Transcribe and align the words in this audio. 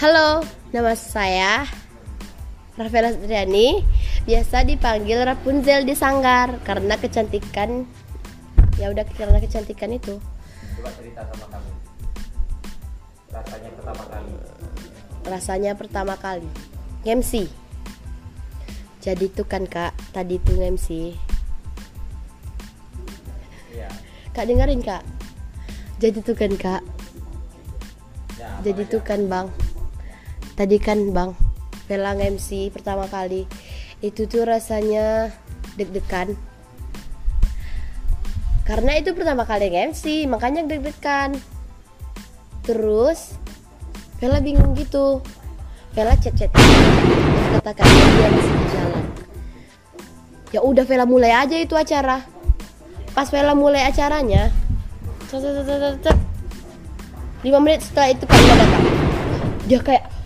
Halo, 0.00 0.40
nama 0.72 0.96
saya 0.96 1.68
Rafaela 2.80 3.12
Adriani 3.12 3.84
Biasa 4.24 4.64
dipanggil 4.64 5.20
Rapunzel 5.20 5.84
di 5.84 5.92
Sanggar 5.92 6.56
Karena 6.64 6.96
kecantikan. 6.96 7.84
Ya 8.80 8.88
udah 8.88 9.04
karena 9.04 9.36
kecantikan 9.44 9.92
itu. 9.92 10.16
Coba 10.80 10.88
cerita 10.96 11.20
sama 11.28 11.52
kamu. 11.52 11.70
Rasanya 13.28 13.68
pertama 13.76 14.04
kali. 14.08 14.32
Rasanya 15.28 15.72
pertama 15.76 16.14
kali. 16.16 16.48
MC 17.04 17.32
Jadi 19.04 19.28
tuh 19.36 19.44
kan 19.44 19.68
kak 19.68 19.92
Tadi 20.16 20.40
tuh 20.40 20.64
MC 20.64 21.12
Iya. 23.76 23.92
Kak 24.32 24.48
dengerin 24.48 24.80
kak. 24.80 25.04
Jadi 26.00 26.24
tuh 26.24 26.32
kan 26.32 26.56
kak. 26.56 26.80
Ya, 28.40 28.48
Jadi 28.64 28.88
tuh 28.88 29.04
kan 29.04 29.28
bang 29.28 29.52
Tadi 30.54 30.76
kan 30.78 30.98
bang 31.10 31.30
Vela 31.90 32.14
MC 32.14 32.70
pertama 32.70 33.10
kali. 33.10 33.44
Itu 34.00 34.30
tuh 34.30 34.46
rasanya 34.46 35.34
deg-degan. 35.74 36.38
Karena 38.62 38.94
itu 38.94 39.10
pertama 39.10 39.42
kali 39.42 39.66
MC 39.70 40.30
Makanya 40.30 40.62
deg-degan. 40.66 41.34
Terus 42.62 43.34
Vela 44.22 44.38
bingung 44.38 44.76
gitu. 44.78 45.24
Vela 45.96 46.14
chat-chat. 46.14 46.52
Terus 46.54 47.48
katakan 47.58 47.86
dia 47.88 48.28
masih 48.30 48.54
di 48.54 48.66
jalan. 48.70 49.04
Ya 50.54 50.60
udah 50.62 50.84
Vela 50.86 51.06
mulai 51.08 51.34
aja 51.34 51.56
itu 51.58 51.74
acara. 51.74 52.22
Pas 53.10 53.26
Vela 53.32 53.58
mulai 53.58 53.90
acaranya 53.90 54.54
lima 57.46 57.58
menit 57.62 57.86
setelah 57.86 58.10
itu 58.10 58.24
Kak 58.26 58.34
datang. 58.34 58.84
Dia 59.70 59.78
kayak 59.78 60.04
"Hah, 60.10 60.19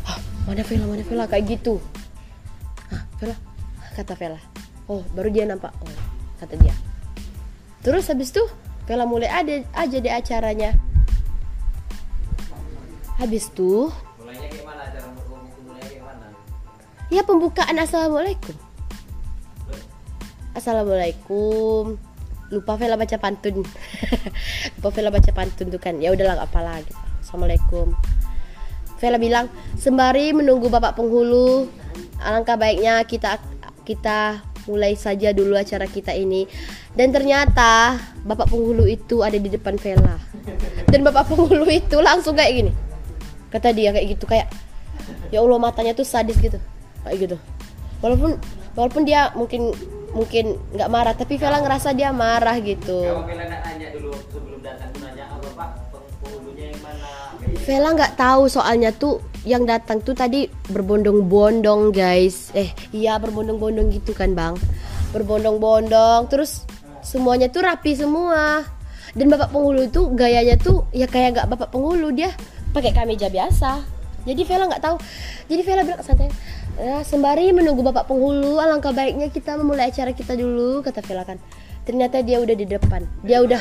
mana 0.44 0.60
Vela 0.60 0.84
mana 0.84 1.02
Vela? 1.04 1.24
Kayak 1.24 1.44
gitu. 1.56 1.80
Hah, 2.92 3.02
Vela? 3.16 3.36
Kata 3.96 4.14
Vela. 4.16 4.40
Oh 4.84 5.00
baru 5.16 5.32
dia 5.32 5.48
nampak. 5.48 5.72
Oh 5.80 5.92
kata 6.40 6.54
dia. 6.60 6.74
Terus 7.80 8.08
habis 8.12 8.32
itu 8.32 8.44
Vela 8.84 9.08
mulai 9.08 9.32
ada 9.32 9.64
aja 9.72 9.98
di 10.00 10.10
acaranya. 10.12 10.76
Habis 13.16 13.48
tuh 13.56 13.88
Mulainya 14.20 14.48
kayak 14.50 14.64
mana? 14.68 14.82
Cara 14.90 15.08
mulainya 15.14 15.88
kayak 15.88 16.04
mana? 16.04 16.26
ya 17.08 17.22
pembukaan. 17.24 17.76
Assalamualaikum. 17.80 18.56
Assalamualaikum. 20.52 21.96
Lupa 22.52 22.76
Vela 22.76 23.00
baca 23.00 23.16
pantun. 23.16 23.64
Lupa 24.76 24.88
Vela 24.92 25.08
baca 25.08 25.30
pantun 25.32 25.72
tuh 25.72 25.80
kan. 25.80 25.96
Ya 26.04 26.12
udahlah 26.12 26.44
nggak 26.44 26.50
apa 26.52 26.60
lagi. 26.60 26.92
Assalamualaikum 27.24 28.13
Vela 29.04 29.20
bilang 29.20 29.52
sembari 29.76 30.32
menunggu 30.32 30.72
bapak 30.72 30.96
penghulu 30.96 31.68
alangkah 32.24 32.56
baiknya 32.56 33.04
kita 33.04 33.36
kita 33.84 34.40
mulai 34.64 34.96
saja 34.96 35.28
dulu 35.36 35.60
acara 35.60 35.84
kita 35.84 36.16
ini. 36.16 36.48
Dan 36.96 37.12
ternyata 37.12 38.00
bapak 38.24 38.48
penghulu 38.48 38.88
itu 38.88 39.20
ada 39.20 39.36
di 39.36 39.52
depan 39.52 39.76
Vela 39.76 40.16
dan 40.88 41.04
bapak 41.04 41.28
penghulu 41.28 41.68
itu 41.68 42.00
langsung 42.00 42.32
kayak 42.32 42.64
gini. 42.64 42.72
Kata 43.52 43.76
dia 43.76 43.92
kayak 43.92 44.16
gitu 44.16 44.24
kayak 44.24 44.48
ya 45.28 45.44
Allah 45.44 45.60
matanya 45.60 45.92
tuh 45.92 46.08
sadis 46.08 46.40
gitu. 46.40 46.56
Kayak 47.04 47.28
gitu. 47.28 47.36
Walaupun 48.00 48.40
walaupun 48.72 49.04
dia 49.04 49.36
mungkin 49.36 49.76
mungkin 50.14 50.56
nggak 50.72 50.88
marah 50.88 51.12
tapi 51.12 51.36
Vela 51.36 51.58
ngerasa 51.60 51.90
dia 51.92 52.14
marah 52.14 52.56
gitu 52.62 53.02
Vela 57.64 57.96
nggak 57.96 58.20
tahu 58.20 58.44
soalnya 58.44 58.92
tuh 58.92 59.24
yang 59.48 59.64
datang 59.64 60.04
tuh 60.04 60.12
tadi 60.12 60.52
berbondong-bondong 60.68 61.96
guys. 61.96 62.52
Eh 62.52 62.68
iya 62.92 63.16
berbondong-bondong 63.16 63.88
gitu 63.88 64.12
kan 64.12 64.36
bang? 64.36 64.52
Berbondong-bondong 65.16 66.28
terus 66.28 66.68
semuanya 67.00 67.48
tuh 67.48 67.64
rapi 67.64 67.96
semua. 67.96 68.68
Dan 69.16 69.32
bapak 69.32 69.48
penghulu 69.48 69.88
itu 69.88 70.12
gayanya 70.12 70.60
tuh 70.60 70.84
ya 70.92 71.08
kayak 71.08 71.40
gak 71.40 71.48
bapak 71.56 71.72
penghulu 71.72 72.12
dia 72.12 72.36
pakai 72.76 72.92
kemeja 72.92 73.32
biasa. 73.32 73.80
Jadi 74.28 74.44
Vela 74.44 74.68
nggak 74.68 74.84
tahu. 74.84 74.96
Jadi 75.48 75.62
Vela 75.64 75.82
bilang 75.88 76.04
santai 76.04 76.28
"Ya, 76.76 77.00
sembari 77.00 77.48
menunggu 77.56 77.80
bapak 77.80 78.04
penghulu 78.04 78.60
alangkah 78.60 78.92
baiknya 78.92 79.32
kita 79.32 79.56
memulai 79.56 79.88
acara 79.88 80.12
kita 80.12 80.36
dulu 80.36 80.84
kata 80.84 81.00
Vela 81.00 81.24
kan. 81.24 81.40
Ternyata 81.88 82.20
dia 82.20 82.44
udah 82.44 82.56
di 82.56 82.68
depan. 82.68 83.08
Dia 83.24 83.40
udah 83.40 83.60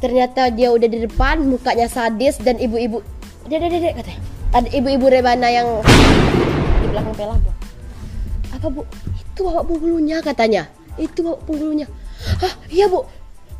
ternyata 0.00 0.48
dia 0.50 0.72
udah 0.72 0.88
di 0.88 1.04
depan 1.04 1.44
mukanya 1.44 1.86
sadis 1.86 2.40
dan 2.40 2.56
ibu-ibu 2.56 3.04
dek 3.46 3.60
dek 3.60 3.70
dek," 3.70 3.94
katanya. 4.00 4.20
Ada 4.50 4.68
ibu-ibu 4.74 5.06
rebana 5.06 5.46
yang 5.46 5.68
di 6.82 6.86
belakang 6.90 7.14
Vela 7.14 7.36
bu. 7.38 7.50
Apa 8.50 8.66
bu? 8.66 8.82
Itu 9.14 9.40
bapak 9.46 9.64
penghulunya 9.70 10.18
katanya. 10.18 10.66
Itu 10.98 11.22
bapak 11.22 11.46
penghulunya 11.46 11.86
ah 12.42 12.52
iya 12.68 12.90
bu. 12.90 13.06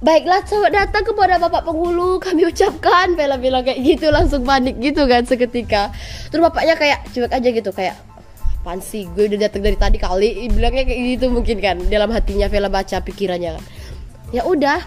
Baiklah 0.01 0.41
selamat 0.49 0.73
datang 0.73 1.05
kepada 1.05 1.37
bapak 1.37 1.63
penghulu. 1.63 2.17
Kami 2.25 2.49
ucapkan 2.49 3.13
Vela 3.15 3.37
bilang 3.37 3.61
kayak 3.63 3.85
gitu 3.85 4.09
langsung 4.09 4.49
panik 4.49 4.81
gitu 4.81 5.05
kan 5.05 5.29
seketika. 5.29 5.93
Terus 6.33 6.41
bapaknya 6.49 6.75
kayak 6.75 7.05
cuek 7.13 7.29
aja 7.29 7.49
gitu 7.53 7.71
kayak 7.71 8.01
apaan 8.61 8.81
sih 8.85 9.09
gue 9.17 9.29
udah 9.29 9.49
datang 9.49 9.61
dari 9.61 9.77
tadi 9.77 10.01
kali. 10.01 10.49
Bilangnya 10.49 10.89
kayak 10.89 11.01
gitu 11.21 11.27
mungkin 11.29 11.61
kan 11.61 11.77
dalam 11.93 12.09
hatinya 12.17 12.49
Vela 12.49 12.73
baca 12.73 12.97
pikirannya 13.05 13.61
kan. 13.61 13.65
Ya 14.33 14.43
udah 14.49 14.81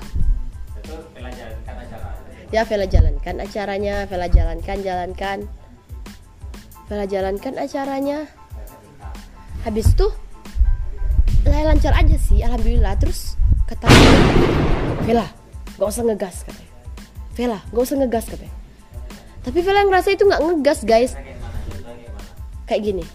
Itu 0.84 0.96
Vela 1.16 1.32
jalankan 1.32 1.76
acara. 1.80 2.08
ya 2.52 2.62
Vela 2.68 2.86
jalankan 2.86 3.36
acaranya 3.40 3.96
Vela 4.06 4.28
jalankan 4.28 4.78
jalankan. 4.84 5.38
Vela 6.92 7.06
jalankan 7.08 7.54
acaranya. 7.56 8.20
Habis 9.64 9.96
itu 9.96 10.08
lah 11.44 11.72
lancar 11.72 11.96
aja 11.96 12.16
sih 12.20 12.44
alhamdulillah. 12.44 13.00
Terus 13.00 13.40
kata 13.68 13.88
Vela 15.08 15.28
gak 15.80 15.88
usah 15.88 16.04
ngegas 16.04 16.44
katanya. 16.44 16.72
Vela 17.34 17.60
gak 17.72 17.84
usah 17.84 17.98
ngegas 18.04 18.26
katanya. 18.28 18.56
Tapi 19.44 19.60
Vela 19.60 19.84
ngerasa 19.88 20.10
itu 20.16 20.24
nggak 20.24 20.42
ngegas 20.44 20.80
guys. 20.88 21.12
Kayak 22.64 22.82
gini. 22.84 23.06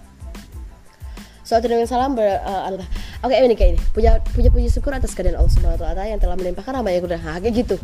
Suatu 1.41 1.65
dengan 1.65 1.89
salam 1.89 2.13
ber, 2.13 2.29
uh, 2.45 2.69
Allah. 2.69 2.85
Oke 3.19 3.35
ini 3.35 3.55
kayak 3.59 3.71
ini. 3.75 3.81
Punya 3.91 4.23
punya 4.23 4.51
puji 4.51 4.69
syukur 4.71 4.95
atas 4.95 5.11
kehadiran 5.11 5.43
Allah 5.43 5.51
Subhanahu 5.51 5.75
wa 5.75 5.83
taala 5.91 6.03
yang 6.07 6.21
telah 6.23 6.37
melimpahkan 6.39 6.71
rahmat 6.71 6.93
yang 6.95 7.05
udah 7.05 7.21
kayak 7.43 7.55
gitu. 7.55 7.77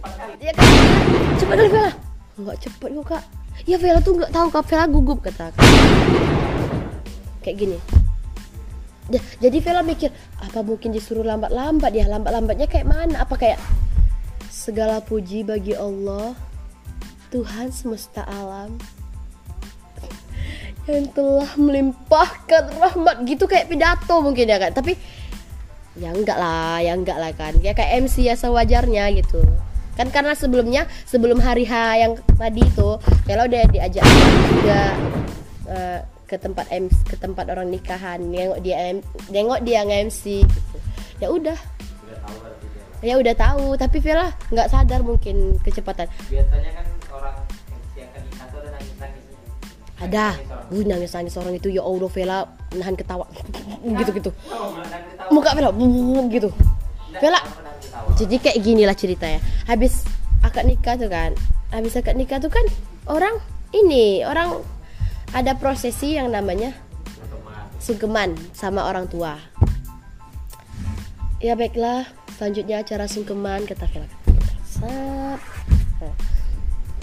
Cepat. 0.00 0.36
Iya 0.40 0.52
kan? 0.56 0.64
Cepat 1.36 1.54
kali 1.60 1.68
Vela. 1.68 1.92
Enggak 2.34 2.56
cepet 2.64 2.88
kok 2.92 3.06
kak. 3.06 3.22
Ya 3.68 3.76
Vela 3.76 4.00
tuh 4.00 4.12
nggak 4.16 4.32
tahu 4.32 4.48
kak 4.48 4.64
Vela 4.64 4.84
gugup 4.88 5.18
kata. 5.20 5.46
Kayak 7.44 7.56
gini. 7.60 7.78
Ja- 9.12 9.28
Jadi 9.44 9.56
Vela 9.60 9.84
mikir 9.84 10.08
apa 10.40 10.64
mungkin 10.64 10.88
disuruh 10.88 11.24
lambat-lambat 11.24 11.92
ya 11.92 12.08
lambat-lambatnya 12.08 12.64
kayak 12.64 12.88
mana? 12.88 13.20
Apa 13.20 13.36
kayak 13.36 13.60
segala 14.48 15.04
puji 15.04 15.44
bagi 15.44 15.76
Allah 15.76 16.32
Tuhan 17.28 17.68
semesta 17.68 18.24
alam 18.24 18.80
yang 20.88 21.08
telah 21.12 21.50
melimpahkan 21.56 22.64
rahmat. 22.76 23.24
Gitu 23.24 23.44
kayak 23.48 23.68
pidato 23.72 24.20
mungkin 24.20 24.48
ya 24.48 24.58
kan 24.60 24.72
tapi 24.72 24.96
ya 25.94 26.10
enggak 26.10 26.36
lah 26.36 26.82
ya 26.82 26.92
enggak 26.92 27.18
lah 27.18 27.30
kan. 27.32 27.56
Ya 27.62 27.72
kayak 27.72 28.04
MC 28.08 28.28
ya 28.28 28.36
sewajarnya 28.36 29.08
gitu. 29.16 29.40
Kan 29.94 30.10
karena 30.10 30.34
sebelumnya 30.34 30.90
sebelum 31.06 31.38
hari 31.38 31.64
H 31.64 31.74
yang 32.02 32.12
tadi 32.34 32.66
itu 32.66 32.98
kalau 33.24 33.46
udah 33.46 33.62
diajak 33.70 34.04
juga 34.50 34.82
eh, 35.70 36.00
ke 36.26 36.36
tempat 36.40 36.66
MC 36.72 36.96
ke 37.06 37.16
tempat 37.16 37.46
orang 37.48 37.70
nikahan. 37.70 38.18
Nengok 38.18 38.58
dia 38.60 38.90
nengok 39.30 39.60
dia 39.62 39.86
nge-MC 39.86 40.42
gitu. 40.42 40.76
Ya 41.22 41.30
udah. 41.30 41.58
Dia. 43.00 43.14
ya 43.14 43.14
udah 43.22 43.34
tahu. 43.38 43.78
Tapi 43.78 44.02
Vela 44.02 44.34
nggak 44.50 44.68
sadar 44.68 45.00
mungkin 45.06 45.62
kecepatan. 45.62 46.10
Biasanya 46.26 46.70
kan 46.74 46.93
ada. 50.10 50.36
Uh, 50.72 50.84
nangis 50.84 51.12
nangis 51.12 51.36
orang 51.36 51.56
itu. 51.56 51.68
Ya 51.72 51.82
Allah 51.84 52.10
Vela 52.10 52.38
nahan 52.76 52.94
ketawa. 52.96 53.28
Gitu 53.84 54.10
gitu 54.16 54.30
muka 55.30 55.54
Vela 55.56 55.70
gitu. 56.34 56.50
Vela 57.18 57.40
jadi 58.18 58.36
kayak 58.42 58.58
gini 58.60 58.82
lah 58.84 58.96
ceritanya. 58.98 59.40
Habis 59.70 60.04
akad 60.44 60.66
nikah 60.68 60.98
tuh 60.98 61.08
kan 61.08 61.32
habis 61.72 61.96
akad 61.96 62.14
nikah 62.14 62.38
tuh 62.38 62.52
kan 62.52 62.62
orang 63.08 63.40
ini 63.74 64.22
orang 64.22 64.60
ada 65.34 65.56
prosesi 65.58 66.14
yang 66.14 66.30
namanya 66.30 66.74
sungkeman 67.78 68.34
sama 68.52 68.86
orang 68.86 69.06
tua. 69.08 69.38
Ya 71.42 71.58
baiklah 71.58 72.08
selanjutnya 72.38 72.82
acara 72.82 73.04
sungkeman 73.06 73.66
kata 73.66 73.86
Vela. 73.90 74.08
Sat. 74.64 75.40
Nah, 76.02 76.14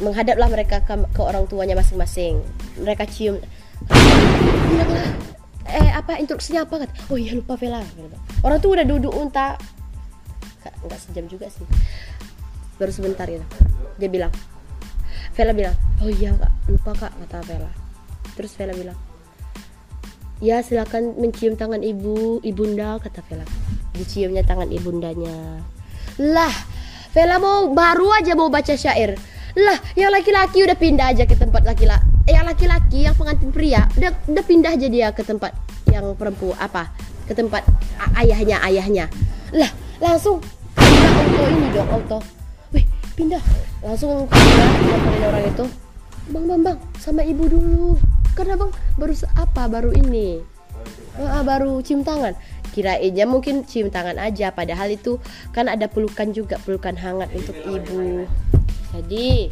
menghadaplah 0.02 0.50
mereka 0.50 0.82
ke, 0.82 0.94
ke 1.14 1.22
orang 1.22 1.46
tuanya 1.46 1.78
masing-masing. 1.78 2.42
Mereka 2.82 3.06
cium. 3.08 3.38
Eh 5.72 5.90
apa 5.94 6.20
instruksinya 6.20 6.66
apa 6.66 6.84
kata. 6.84 6.94
Oh 7.08 7.16
iya 7.16 7.38
lupa 7.38 7.56
Vela 7.56 7.80
orang 8.44 8.58
tuh 8.60 8.76
udah 8.76 8.84
duduk 8.84 9.14
unta. 9.14 9.56
Nggak- 10.62 10.78
nggak 10.90 11.00
sejam 11.00 11.26
juga 11.30 11.48
sih. 11.48 11.64
Baru 12.76 12.92
sebentar 12.92 13.30
gitu. 13.30 13.46
Dia 14.02 14.10
bilang. 14.10 14.34
Vela 15.32 15.56
bilang 15.56 15.78
oh 16.04 16.12
iya 16.12 16.36
kak 16.36 16.52
lupa 16.68 16.92
kak 16.98 17.14
kata 17.24 17.40
Vela. 17.48 17.72
Terus 18.36 18.52
Vela 18.58 18.76
bilang 18.76 19.00
ya 20.42 20.58
silakan 20.66 21.22
mencium 21.22 21.54
tangan 21.54 21.86
ibu 21.86 22.42
ibunda 22.42 22.98
kata 23.00 23.22
Vela. 23.30 23.46
Diciumnya 23.96 24.44
tangan 24.44 24.68
ibundanya. 24.74 25.62
Lah 26.20 26.52
Vela 27.16 27.40
mau 27.40 27.72
baru 27.72 28.12
aja 28.18 28.36
mau 28.36 28.52
baca 28.52 28.76
syair 28.76 29.16
lah 29.58 29.78
yang 30.00 30.12
laki-laki 30.16 30.64
udah 30.64 30.78
pindah 30.80 31.12
aja 31.12 31.24
ke 31.28 31.36
tempat 31.36 31.68
laki-laki 31.68 32.08
yang 32.30 32.48
laki-laki 32.48 33.04
yang 33.04 33.16
pengantin 33.18 33.52
pria 33.52 33.90
udah 34.00 34.12
udah 34.30 34.44
pindah 34.48 34.72
aja 34.78 34.88
dia 34.88 35.08
ke 35.12 35.26
tempat 35.26 35.52
yang 35.92 36.16
perempuan 36.16 36.56
apa? 36.58 36.88
Ke 37.28 37.36
tempat 37.36 37.68
ayahnya 38.16 38.58
ayahnya. 38.64 39.06
Lah 39.52 39.70
langsung 40.00 40.40
pindah 40.74 41.12
auto 41.12 41.44
ini 41.52 41.68
dong 41.76 41.90
auto. 41.92 42.18
Wih 42.72 42.86
pindah. 43.14 43.44
Langsung 43.84 44.26
pindah 44.32 45.28
orang 45.28 45.46
itu 45.52 45.66
bang 46.32 46.46
bang 46.48 46.62
bang 46.64 46.78
sama 46.98 47.22
ibu 47.28 47.44
dulu. 47.46 48.00
Karena 48.34 48.56
bang 48.56 48.72
baru 48.96 49.14
apa 49.36 49.64
baru 49.68 49.92
ini? 49.92 50.40
Ah, 51.20 51.44
baru 51.44 51.84
cium 51.84 52.08
tangan. 52.08 52.34
Kirainnya 52.72 53.28
mungkin 53.28 53.68
cium 53.68 53.92
tangan 53.92 54.16
aja 54.16 54.56
padahal 54.56 54.96
itu 54.96 55.20
kan 55.52 55.68
ada 55.68 55.92
pelukan 55.92 56.32
juga 56.32 56.56
pelukan 56.64 56.96
hangat 56.96 57.28
untuk 57.36 57.60
ibu 57.68 58.24
jadi 58.92 59.52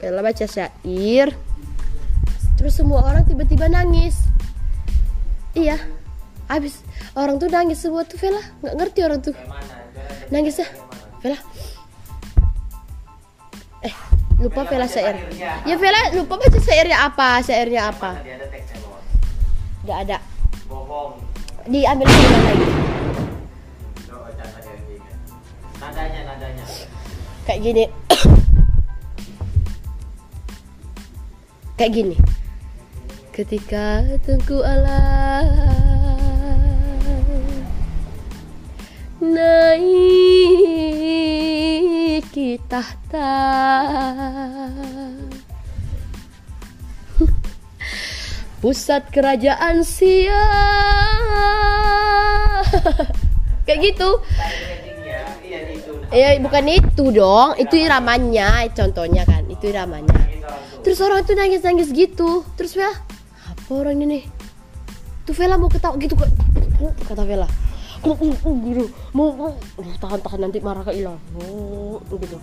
kalau 0.00 0.22
baca 0.24 0.46
syair 0.48 1.28
terus 2.56 2.76
semua 2.76 3.00
orang 3.04 3.24
tiba-tiba 3.24 3.72
nangis. 3.72 4.20
Iya 5.56 5.80
habis 6.50 6.82
orang 7.14 7.38
tuh 7.40 7.48
nangis 7.48 7.80
semua 7.80 8.04
tuh 8.04 8.18
Vela. 8.20 8.42
Nggak 8.60 8.74
ngerti 8.76 9.00
orang 9.06 9.20
tuh. 9.22 9.34
Nangis 10.28 10.60
ya? 10.60 10.68
Vela. 11.24 11.38
Eh 13.80 13.94
lupa 14.40 14.66
Vela 14.68 14.88
syair. 14.88 15.16
ya 15.64 15.76
Vela 15.78 16.16
lupa 16.16 16.36
baca 16.36 16.58
syairnya 16.60 16.98
apa? 17.06 17.40
Syairnya 17.44 17.82
apa? 17.88 18.10
nggak 19.80 19.98
ada. 20.04 20.18
Diambil 21.64 22.06
lagi 22.08 22.80
nadanya. 26.30 26.64
kayak 27.44 27.60
gini 27.60 27.84
kayak 31.80 31.96
gini. 31.96 32.12
Ketika 33.32 34.04
tengku 34.20 34.60
alam 34.60 35.48
naik 39.24 39.88
kita 42.28 42.84
tahta. 42.84 43.32
Pusat 48.60 49.08
kerajaan 49.08 49.80
sia. 49.80 50.36
Kayak 53.64 53.80
gitu. 53.88 54.20
Iya. 56.12 56.36
Ya 56.36 56.44
bukan 56.44 56.68
itu 56.68 57.08
dong, 57.08 57.56
itu 57.56 57.80
iramanya, 57.80 58.68
contohnya 58.76 59.24
kan, 59.24 59.48
itu 59.48 59.72
iramanya. 59.72 60.19
Nangis. 60.80 60.96
Terus 60.96 60.98
orang 61.04 61.20
tuh 61.28 61.36
nangis-nangis 61.36 61.88
gitu, 61.92 62.40
terus 62.56 62.72
Vela, 62.72 62.96
apa 63.44 63.70
orang 63.76 64.00
ini 64.00 64.04
nih? 64.08 64.24
Tuh 65.28 65.36
Vela 65.36 65.60
mau 65.60 65.68
ketawa 65.68 66.00
gitu 66.00 66.16
kok, 66.16 66.28
kata 67.04 67.28
Vela. 67.28 67.44
Gitu, 68.00 68.88
mau, 69.12 69.28
mau, 69.36 69.52
Aduh, 69.76 69.92
tahan-tahan 70.00 70.40
nanti 70.40 70.56
marah 70.64 70.80
ke 70.80 70.96
hilang, 70.96 71.20
Oh, 71.36 72.00
gitu. 72.16 72.40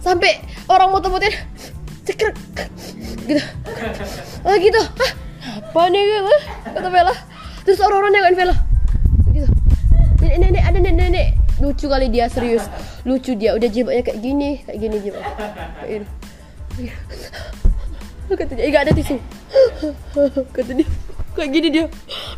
Sampai 0.00 0.40
orang 0.64 0.88
mau 0.96 1.00
temutin, 1.04 1.28
cekrek, 2.08 2.32
gitu, 3.28 3.44
oh 4.48 4.56
gitu, 4.56 4.80
ah, 4.80 5.12
apa 5.44 5.80
nih 5.92 6.00
gitu, 6.08 6.36
kata 6.72 6.88
Vela. 6.88 7.14
Terus 7.68 7.84
orang-orang 7.84 8.16
nengokin 8.16 8.36
Vela, 8.40 8.56
gitu. 9.36 9.48
Nenek, 10.24 10.36
nenek, 10.40 10.62
ada 10.64 10.78
nenek, 10.80 10.94
nenek. 10.96 11.28
Lucu 11.60 11.84
kali 11.86 12.08
dia 12.08 12.32
serius. 12.32 12.64
Lucu 13.04 13.36
dia, 13.36 13.52
udah 13.52 13.68
jibaknya 13.68 14.02
kayak 14.08 14.24
gini, 14.24 14.64
kayak 14.64 14.78
gini 14.80 14.96
jibak. 15.04 15.24
Kayak 15.84 16.08
gini. 16.80 16.90
Kata 18.24 18.52
dia, 18.56 18.64
"Eh, 18.64 18.70
gak 18.72 18.88
ada 18.88 18.92
tisu. 18.96 19.16
Kata 20.56 20.72
dia, 20.72 20.88
kayak 21.36 21.50
gini 21.52 21.68
dia. 21.68 21.84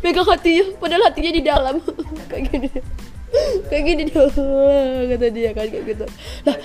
Pegang 0.03 0.27
hatinya, 0.27 0.65
padahal 0.77 1.03
hatinya 1.07 1.31
di 1.31 1.41
dalam. 1.41 1.75
Kayak 2.29 2.43
gini 2.51 2.67
dia. 2.67 2.81
Kayak 3.71 3.83
gini 3.87 4.01
dia. 4.11 4.23
Kata 5.15 5.27
dia 5.31 5.49
kan 5.55 5.65
kayak 5.71 5.85
gitu. 5.87 6.05
Lah, 6.43 6.57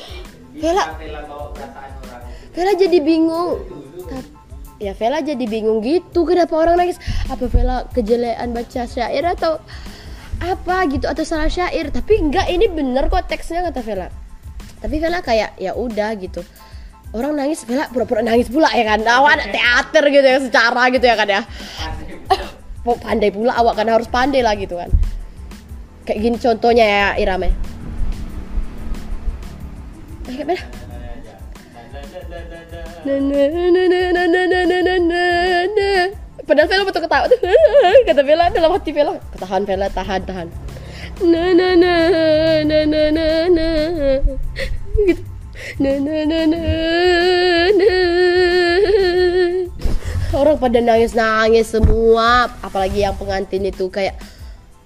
Vela, 0.52 0.84
Vela 2.52 2.72
jadi 2.76 2.98
bingung. 2.98 3.62
Ya 4.82 4.98
Vela 4.98 5.22
jadi 5.22 5.46
bingung 5.46 5.78
gitu 5.86 6.26
Kenapa 6.26 6.58
orang 6.58 6.74
nangis 6.74 6.98
Apa 7.30 7.46
Vela 7.46 7.86
kejelean 7.94 8.50
baca 8.50 8.82
syair 8.82 9.22
atau 9.22 9.62
Apa 10.42 10.90
gitu 10.90 11.06
Atau 11.06 11.22
salah 11.22 11.46
syair 11.46 11.94
Tapi 11.94 12.18
enggak 12.18 12.50
ini 12.50 12.66
bener 12.66 13.06
kok 13.06 13.30
teksnya 13.30 13.62
kata 13.70 13.78
Vela 13.78 14.10
Tapi 14.82 14.98
Vela 14.98 15.22
kayak 15.22 15.54
ya 15.62 15.78
udah 15.78 16.10
gitu 16.18 16.42
orang 17.12 17.32
nangis 17.36 17.68
bela 17.68 17.88
pura-pura 17.92 18.24
nangis 18.24 18.48
pula 18.48 18.72
ya 18.72 18.84
kan? 18.88 19.00
Awak 19.04 19.32
ada 19.36 19.46
teater 19.52 20.04
gitu 20.08 20.26
ya 20.26 20.38
secara 20.40 20.82
gitu 20.88 21.04
ya 21.04 21.16
kan 21.16 21.28
ya? 21.28 21.40
Mau 22.82 22.96
pandai 23.04 23.30
pula 23.30 23.52
awak 23.56 23.76
kan 23.76 23.86
harus 23.88 24.08
pandai 24.08 24.40
lah 24.40 24.56
gitu 24.56 24.80
kan? 24.80 24.88
Kayak 26.02 26.18
gini 26.18 26.36
contohnya 26.40 26.84
ya 26.84 27.08
Irame 27.20 27.52
eh, 30.28 30.34
kayak 30.40 30.64
Padahal 36.42 36.68
Vela 36.68 36.82
betul 36.82 37.02
ketawa 37.06 37.24
tuh. 37.30 37.38
Kata 38.08 38.22
Vela 38.26 38.50
dalam 38.50 38.74
hati 38.74 38.90
Vela 38.90 39.14
Tahan 39.38 39.62
Vela, 39.62 39.86
tahan, 39.94 40.20
tahan. 40.26 40.48
Na 41.22 41.54
na 41.54 41.68
na 41.78 41.94
na 42.66 42.78
na 42.82 43.02
na 43.14 43.26
na 43.46 43.68
Gitu. 45.06 45.31
Na 45.78 45.92
na 45.98 46.16
na 46.26 46.40
na 46.48 46.60
na 47.72 47.92
Orang 50.32 50.56
pada 50.56 50.80
nangis-nangis 50.80 51.70
semua. 51.70 52.48
Apalagi 52.64 53.04
yang 53.04 53.16
pengantin 53.16 53.68
itu 53.68 53.86
kayak 53.92 54.16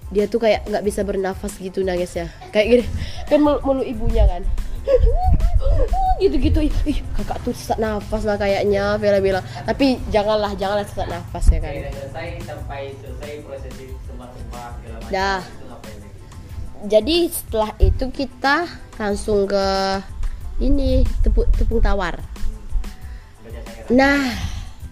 Dia 0.07 0.23
tuh 0.23 0.39
kayak 0.39 0.63
nggak 0.71 0.83
bisa 0.87 1.03
bernafas 1.03 1.59
gitu 1.59 1.83
nangisnya. 1.83 2.31
Kayak 2.55 2.67
gini. 2.67 2.85
Kan 3.27 3.43
melu, 3.43 3.59
melu 3.63 3.83
ibunya 3.83 4.23
kan. 4.23 4.43
Gitu-gitu. 6.23 6.63
Ih, 6.87 6.99
kakak 7.19 7.43
tuh 7.43 7.51
sesak 7.51 7.75
nafas 7.75 8.23
lah 8.23 8.39
kayaknya 8.39 8.95
Vela 8.97 9.19
bilang. 9.19 9.43
Tapi 9.67 9.99
janganlah 10.07 10.55
janganlah 10.55 10.87
sesak 10.87 11.11
nafas 11.11 11.45
ya 11.51 11.59
kan. 11.59 11.73
Selesai 11.75 12.27
sampai 12.47 12.81
selesai 13.03 13.31
proses 13.43 13.73
sembah-sembah. 14.07 15.11
Dah. 15.11 15.41
Jadi 16.87 17.17
setelah 17.27 17.71
itu 17.81 18.05
kita 18.13 18.69
langsung 18.95 19.43
ke 19.43 19.65
ini 20.61 21.05
tepung 21.21 21.47
tepung 21.53 21.79
tawar. 21.81 22.17
Nah 23.93 24.33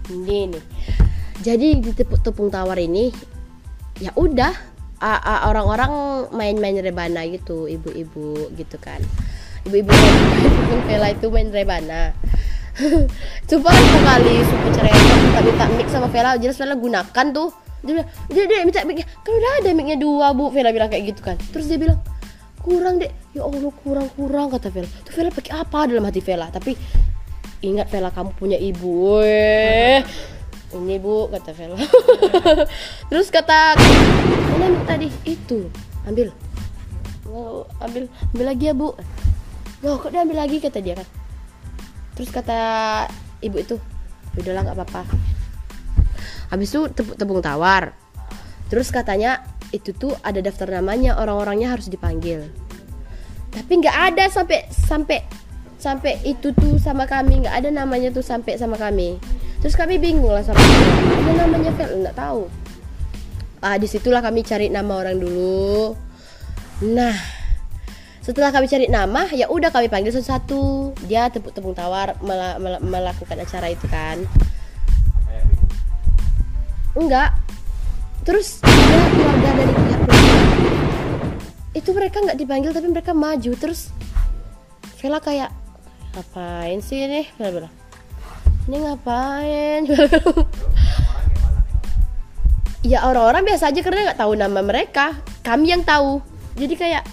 ini 0.09 0.53
nih. 0.53 0.63
Jadi 1.41 1.67
di 1.81 1.91
tepung 1.93 2.21
tepung 2.21 2.49
tawar 2.53 2.77
ini 2.77 3.09
ya 3.99 4.11
udah 4.15 4.53
orang-orang 5.45 5.91
main-main 6.33 6.79
rebana 6.81 7.25
gitu 7.27 7.65
ibu-ibu 7.65 8.53
gitu 8.55 8.77
kan. 8.79 9.01
Ibu-ibu 9.65 9.93
Vela 10.85 11.09
itu 11.11 11.27
main 11.33 11.49
rebana. 11.49 12.13
Sumpah 13.49 13.71
itu 13.71 13.97
kali 14.03 14.35
sumpah 14.43 14.71
cerai 14.75 14.91
minta 14.99 15.39
minta 15.41 15.65
mic 15.79 15.87
sama 15.87 16.07
Vela 16.11 16.35
jelas 16.37 16.59
Vela 16.59 16.75
gunakan 16.77 17.25
tuh. 17.33 17.49
Dia 17.85 18.01
bilang 18.01 18.09
dia, 18.29 18.43
dia 18.49 18.57
minta 18.65 18.81
mic 18.85 19.01
kan 19.01 19.31
udah 19.31 19.51
ada 19.61 19.69
micnya 19.73 19.97
dua 19.97 20.33
bu 20.35 20.51
Vela 20.53 20.69
bilang 20.69 20.91
kayak 20.91 21.15
gitu 21.15 21.21
kan. 21.23 21.37
Terus 21.49 21.65
dia 21.71 21.79
bilang 21.79 21.97
kurang 22.65 22.97
deh 22.97 23.13
ya 23.37 23.45
Allah 23.45 23.69
kurang 23.85 24.09
kurang 24.17 24.49
kata 24.49 24.73
Vela. 24.73 24.89
Tuh 25.05 25.13
Vela 25.13 25.29
pakai 25.29 25.53
apa 25.53 25.85
dalam 25.85 26.01
hati 26.01 26.21
Vela? 26.25 26.49
Tapi 26.49 26.73
ingat 27.61 27.93
Vela 27.93 28.09
kamu 28.09 28.33
punya 28.33 28.57
ibu 28.57 29.21
weh 29.21 30.01
ini 30.73 30.97
bu 30.99 31.29
kata 31.29 31.53
Vela. 31.53 31.77
Terus 33.13 33.29
kata 33.29 33.77
mana 34.57 34.81
tadi? 34.83 35.07
Itu. 35.23 35.69
Ambil. 36.09 36.33
Oh, 37.29 37.69
ambil 37.79 38.09
ambil 38.33 38.45
lagi 38.49 38.65
ya 38.67 38.73
bu. 38.73 38.91
Loh 39.85 40.01
kok 40.01 40.09
dia 40.11 40.25
ambil 40.25 40.41
lagi? 40.41 40.57
kata 40.59 40.81
dia 40.81 40.97
kan. 40.97 41.07
Terus 42.17 42.29
kata 42.31 42.59
ibu 43.45 43.61
itu 43.61 43.75
udahlah 44.35 44.67
nggak 44.67 44.77
apa-apa. 44.81 45.01
Habis 46.51 46.73
itu 46.73 46.89
tepung 46.91 47.39
tawar. 47.39 47.95
Terus 48.67 48.89
katanya 48.89 49.45
itu 49.75 49.91
tuh 49.91 50.15
ada 50.23 50.39
daftar 50.39 50.79
namanya 50.79 51.19
orang-orangnya 51.19 51.75
harus 51.75 51.91
dipanggil. 51.91 52.47
Tapi 53.51 53.71
nggak 53.83 53.97
ada 54.15 54.23
sampai 54.31 54.63
sampai 54.71 55.19
sampai 55.75 56.23
itu 56.23 56.55
tuh 56.55 56.79
sama 56.79 57.03
kami. 57.03 57.43
Nggak 57.43 57.55
ada 57.59 57.69
namanya 57.75 58.15
tuh 58.15 58.23
sampai 58.23 58.55
sama 58.55 58.79
kami. 58.79 59.19
Terus 59.59 59.75
kami 59.75 59.99
bingung 59.99 60.31
lah 60.31 60.43
sama 60.43 60.59
ada 60.59 61.31
namanya 61.47 61.75
Vel? 61.75 62.03
Nggak 62.03 62.15
tahu. 62.15 62.47
Ah 63.59 63.75
di 63.75 63.87
situlah 63.87 64.23
kami 64.23 64.43
cari 64.47 64.71
nama 64.71 64.95
orang 64.95 65.19
dulu. 65.19 65.95
Nah 66.87 67.15
setelah 68.25 68.49
kami 68.49 68.65
cari 68.65 68.89
nama 68.89 69.29
ya 69.31 69.51
udah 69.51 69.69
kami 69.69 69.91
panggil 69.91 70.15
satu-satu. 70.15 70.95
Dia 71.07 71.27
tepuk-tepung 71.29 71.75
tawar 71.75 72.17
mela- 72.23 72.57
mela- 72.57 72.83
melakukan 72.83 73.37
acara 73.39 73.67
itu 73.71 73.85
kan. 73.91 74.23
Enggak 76.95 77.44
terus 78.25 78.57
ada 78.65 78.97
keluarga 79.13 79.49
dari 79.53 79.73
pihak 79.77 80.01
keluarga 80.01 80.35
itu 81.75 81.89
mereka 81.93 82.17
nggak 82.25 82.39
dipanggil 82.39 82.71
tapi 82.73 82.87
mereka 82.89 83.11
maju. 83.13 83.51
Terus 83.53 83.93
Vela 84.97 85.21
kayak 85.21 85.53
ngapain 86.17 86.81
sih 86.81 87.05
ini? 87.05 87.29
Vela 87.37 87.49
bilang 87.53 87.73
ini 88.65 88.75
ngapain? 88.81 89.81
Vela 89.93 90.19
ya 92.81 93.05
orang-orang 93.05 93.45
biasa 93.45 93.69
aja 93.69 93.81
karena 93.85 94.09
nggak 94.09 94.19
tahu 94.25 94.33
nama 94.33 94.61
mereka. 94.65 95.13
Kami 95.45 95.69
yang 95.69 95.85
tahu. 95.85 96.25
Jadi 96.57 96.73
kayak 96.73 97.03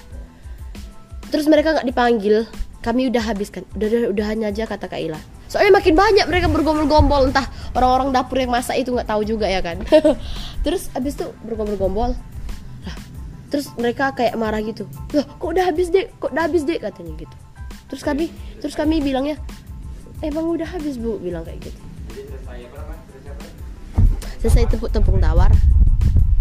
terus 1.28 1.45
mereka 1.45 1.76
nggak 1.76 1.88
dipanggil. 1.92 2.49
Kami 2.81 3.12
udah 3.12 3.23
habiskan. 3.28 3.69
Udah 3.76 3.87
udah 3.92 4.11
udahan 4.16 4.40
aja 4.49 4.64
kata 4.64 4.88
Kak 4.88 5.02
Ila 5.04 5.21
soalnya 5.52 5.76
makin 5.76 5.92
banyak 5.92 6.25
mereka 6.32 6.49
bergombol-gombol 6.49 7.28
entah 7.28 7.44
orang-orang 7.76 8.09
dapur 8.09 8.40
yang 8.40 8.49
masak 8.49 8.80
itu 8.80 8.88
nggak 8.88 9.04
tahu 9.04 9.21
juga 9.21 9.44
ya 9.44 9.61
kan. 9.61 9.85
Terus 10.64 10.88
abis 10.97 11.12
itu 11.21 11.28
bergombol-gombol. 11.44 12.16
Lah 12.88 12.97
terus 13.52 13.68
mereka 13.76 14.16
kayak 14.16 14.32
marah 14.40 14.64
gitu. 14.64 14.88
Loh 15.12 15.28
kok 15.28 15.44
udah 15.44 15.68
habis 15.68 15.92
deh 15.92 16.09
kok 16.16 16.32
udah 16.32 16.49
habis 16.49 16.64
deh 16.64 16.80
katanya 16.80 17.12
gitu. 17.21 17.37
Terus 17.92 18.00
kami 18.00 18.32
terus 18.64 18.73
kami 18.73 19.04
bilangnya 19.04 19.37
emang 20.25 20.49
udah 20.49 20.64
habis 20.64 20.97
bu 20.97 21.21
bilang 21.21 21.44
kayak 21.44 21.61
gitu. 21.68 21.80
Selesai 22.16 22.64
selesai 24.40 24.64
tepuk-tepung 24.73 25.21
tawar. 25.21 25.52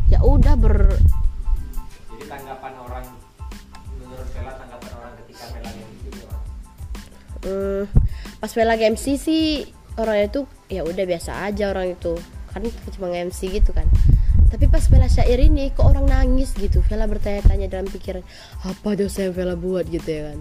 Ya 0.08 0.24
udah 0.24 0.56
ber 0.56 0.96
Jadi 2.16 2.26
tanggapan 2.32 2.74
orang 2.80 3.06
menurut 4.00 4.28
Vela 4.32 4.56
tanggapan 4.56 4.92
orang 4.96 5.12
ketika 5.24 5.44
Vela 5.52 5.68
yang 5.68 5.90
itu 5.92 6.08
gimana? 6.16 6.40
Hmm, 7.44 7.84
pas 8.42 8.50
Vela 8.58 8.74
MC 8.74 9.22
sih 9.22 9.70
orangnya 10.02 10.42
tuh 10.42 10.46
ya 10.66 10.82
udah 10.82 11.06
biasa 11.06 11.46
aja 11.46 11.70
orang 11.70 11.94
itu. 11.94 12.18
Kan 12.50 12.66
cuma 12.98 13.14
MC 13.14 13.54
gitu 13.54 13.70
kan. 13.72 13.86
Tapi 14.50 14.66
pas 14.68 14.82
Vela 14.90 15.06
syair 15.08 15.38
ini 15.40 15.70
kok 15.72 15.86
orang 15.86 16.10
nangis 16.10 16.58
gitu. 16.58 16.82
Vela 16.90 17.06
bertanya-tanya 17.06 17.70
dalam 17.70 17.86
pikiran 17.88 18.26
apa 18.66 18.90
dosa 18.98 19.30
yang 19.30 19.38
Vela 19.38 19.54
buat? 19.54 19.86
gitu 19.88 20.10
ya 20.10 20.34
kan. 20.34 20.40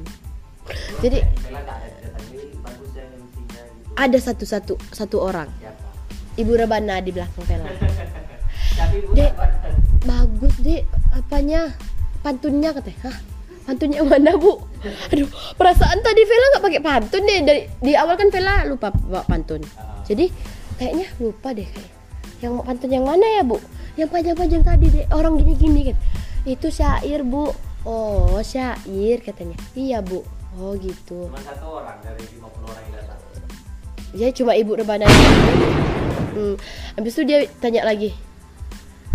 Jadi 1.04 1.18
Vela 1.44 1.60
ada 1.60 1.86
MC-nya 2.16 3.62
gitu. 3.68 3.94
ada 3.94 4.18
satu-satu 4.18 4.74
satu 4.96 5.16
orang. 5.20 5.52
Siapa? 5.60 5.84
Ibu 6.40 6.52
Rebana 6.56 7.04
di 7.04 7.12
belakang 7.12 7.44
Vela. 7.44 7.68
Dek. 9.16 9.32
bagus 10.08 10.54
deh 10.64 10.80
apanya? 11.12 11.68
Pantunnya 12.24 12.72
katanya 12.72 13.12
hah 13.12 13.16
pantun 13.70 13.94
yang 13.94 14.10
mana 14.10 14.34
bu? 14.34 14.58
Aduh 15.14 15.30
perasaan 15.54 16.02
tadi 16.02 16.26
Vela 16.26 16.46
nggak 16.50 16.64
pakai 16.66 16.82
pantun 16.82 17.22
deh. 17.22 17.38
Dari 17.46 17.60
di 17.78 17.94
awal 17.94 18.18
kan 18.18 18.34
Vela 18.34 18.66
lupa 18.66 18.90
bawa 18.90 19.22
pantun. 19.30 19.62
Ah. 19.78 20.02
jadi 20.02 20.26
kayaknya 20.74 21.06
lupa 21.22 21.54
deh 21.54 21.70
kayak 21.70 21.92
yang 22.42 22.58
pantun 22.66 22.90
yang 22.90 23.06
mana 23.06 23.22
ya 23.38 23.46
bu? 23.46 23.62
Yang 23.94 24.10
panjang-panjang 24.10 24.62
tadi 24.66 24.86
deh 24.90 25.06
orang 25.14 25.38
gini-gini 25.38 25.94
kan. 25.94 25.96
Itu 26.42 26.74
syair 26.74 27.22
bu. 27.22 27.54
Oh 27.86 28.42
syair 28.42 29.22
katanya. 29.22 29.54
Iya 29.78 30.02
bu. 30.02 30.26
Oh 30.58 30.74
gitu. 30.74 31.30
Cuma 31.30 31.38
satu 31.38 31.78
orang 31.78 32.02
dari 32.02 32.26
50 32.26 32.42
orang 32.42 32.84
yang 32.90 32.94
datang. 32.98 33.18
ya 34.10 34.26
cuma 34.34 34.58
ibu 34.58 34.74
rebana 34.74 35.06
hmm. 35.06 36.58
habis 36.98 37.14
itu 37.14 37.22
dia 37.22 37.46
tanya 37.62 37.86
lagi. 37.86 38.10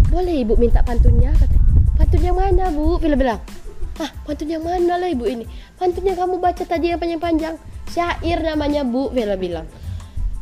Boleh 0.07 0.47
ibu 0.47 0.55
minta 0.55 0.79
pantunnya 0.79 1.35
katanya. 1.35 1.67
Pantun 2.00 2.24
yang 2.24 2.39
mana 2.39 2.71
bu? 2.71 2.95
Vela 3.03 3.19
bilang 3.19 3.43
ah 3.99 4.11
pantun 4.27 4.51
yang 4.51 4.63
mana 4.63 4.99
lah 4.99 5.07
ibu 5.07 5.23
ini? 5.27 5.47
Pantun 5.79 6.03
yang 6.03 6.19
kamu 6.19 6.39
baca 6.41 6.63
tadi 6.63 6.91
yang 6.91 6.99
panjang-panjang. 6.99 7.55
Syair 7.91 8.39
namanya 8.43 8.83
bu 8.83 9.13
Vela 9.13 9.39
bilang. 9.39 9.67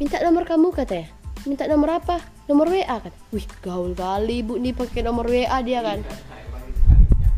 Minta 0.02 0.18
nomor 0.26 0.48
kamu 0.48 0.74
katanya 0.74 1.24
minta 1.44 1.68
nomor 1.68 2.00
apa? 2.00 2.24
Nomor 2.48 2.72
WA 2.72 2.98
kan 3.00 3.14
wih 3.32 3.44
gaul 3.64 3.92
kali 3.96 4.44
ibu 4.44 4.56
nih 4.60 4.76
pakai 4.76 5.04
nomor 5.04 5.28
WA 5.28 5.60
dia 5.64 5.80
kan. 5.84 6.00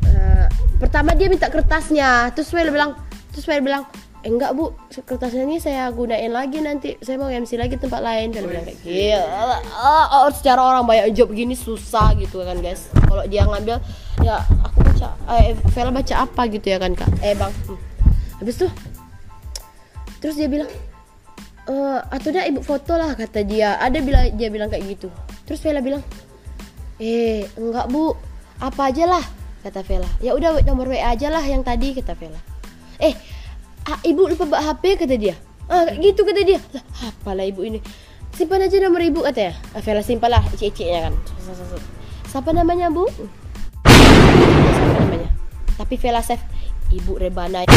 Eh, 0.05 0.47
pertama 0.77 1.17
dia 1.17 1.29
minta 1.29 1.49
kertasnya. 1.49 2.29
Terus 2.33 2.53
Well 2.53 2.69
bilang 2.69 2.97
terus 3.33 3.45
Well 3.49 3.61
bilang 3.65 3.89
eh, 4.21 4.29
enggak 4.29 4.53
bu 4.53 4.73
kertasnya 4.93 5.45
ini 5.45 5.57
saya 5.57 5.89
gunain 5.89 6.29
lagi 6.29 6.61
nanti. 6.61 6.97
Saya 7.01 7.17
mau 7.17 7.29
MC 7.29 7.57
lagi 7.57 7.81
tempat 7.81 8.01
lain. 8.01 8.29
Well 8.33 8.49
bilang 8.49 8.65
kayak 8.65 8.79
gitu 8.85 9.21
oh, 9.81 10.29
secara 10.33 10.61
orang 10.61 10.85
banyak 10.85 11.17
job 11.17 11.29
gini 11.33 11.57
susah 11.57 12.13
gitu 12.17 12.45
kan 12.45 12.61
guys. 12.61 12.89
Kalau 12.93 13.25
dia 13.25 13.45
ngambil 13.45 13.81
ya 14.23 14.39
aku 14.63 14.85
baca 14.85 15.07
eh 15.41 15.57
Vela 15.73 15.91
baca 15.91 16.13
apa 16.23 16.41
gitu 16.47 16.67
ya 16.69 16.77
kan 16.79 16.95
kak? 16.95 17.09
Eh 17.19 17.35
bang. 17.35 17.51
Habis 18.39 18.55
tuh 18.61 18.71
terus 20.23 20.39
dia 20.39 20.49
bilang 20.49 20.69
eh 21.65 21.99
atau 22.01 22.29
dah 22.33 22.45
ibu 22.47 22.61
foto 22.61 22.95
lah 22.95 23.17
kata 23.17 23.43
dia. 23.43 23.75
Ada 23.81 23.99
bilang 23.99 24.31
dia 24.37 24.47
bilang 24.53 24.69
kayak 24.71 24.85
gitu. 24.85 25.07
Terus 25.45 25.59
Vela 25.61 25.81
bilang 25.83 26.03
eh 27.01 27.45
enggak 27.59 27.91
bu. 27.91 28.15
Apa 28.61 28.87
aja 28.93 29.03
lah 29.09 29.25
kata 29.67 29.83
Vela. 29.83 30.07
Ya 30.23 30.31
udah 30.31 30.63
nomor 30.63 30.87
WA 30.87 31.11
aja 31.11 31.27
lah 31.27 31.43
yang 31.43 31.65
tadi 31.65 31.91
kata 31.91 32.15
Vela. 32.15 32.39
Eh 33.01 33.11
ibu 34.07 34.31
lupa 34.31 34.47
bawa 34.47 34.73
HP 34.73 35.05
kata 35.05 35.15
dia. 35.19 35.35
Ah 35.67 35.89
gitu 35.91 36.23
kata 36.23 36.41
dia. 36.45 36.59
Lah 36.71 36.83
apalah 37.03 37.43
ibu 37.43 37.65
ini. 37.67 37.83
Simpan 38.35 38.67
aja 38.67 38.83
nomor 38.83 38.99
ibu 38.99 39.23
katanya 39.23 39.55
ah, 39.71 39.79
Vela 39.79 40.03
simpan 40.03 40.27
lah 40.27 40.43
icik-iciknya 40.51 41.07
kan. 41.07 41.13
Siapa 42.27 42.51
namanya 42.51 42.91
bu 42.91 43.07
tapi 45.75 45.95
Vela 45.99 46.23
save 46.23 46.43
ibu 46.91 47.19
Rebana 47.19 47.67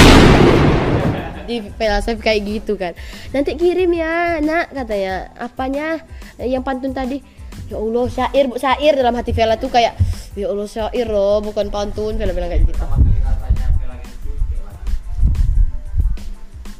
di 1.48 1.64
Vela 1.64 2.04
save 2.04 2.20
kayak 2.20 2.40
gitu 2.44 2.76
kan. 2.76 2.92
Nanti 3.32 3.56
kirim 3.56 3.88
ya 3.96 4.38
nak 4.44 4.68
katanya. 4.76 5.32
Apanya? 5.40 6.04
Eh, 6.36 6.52
yang 6.52 6.60
pantun 6.60 6.92
tadi. 6.92 7.24
Ya 7.72 7.80
Allah 7.80 8.04
syair 8.12 8.44
bu 8.52 8.60
syair. 8.60 8.92
Dalam 8.92 9.16
hati 9.16 9.32
Vela 9.32 9.56
tuh 9.56 9.72
kayak 9.72 9.96
ya 10.36 10.52
Allah 10.52 10.68
syair 10.68 11.08
loh 11.08 11.40
bukan 11.40 11.72
pantun. 11.72 12.20
Vela 12.20 12.36
bilang 12.36 12.52
kayak 12.52 12.68
gitu. 12.68 12.84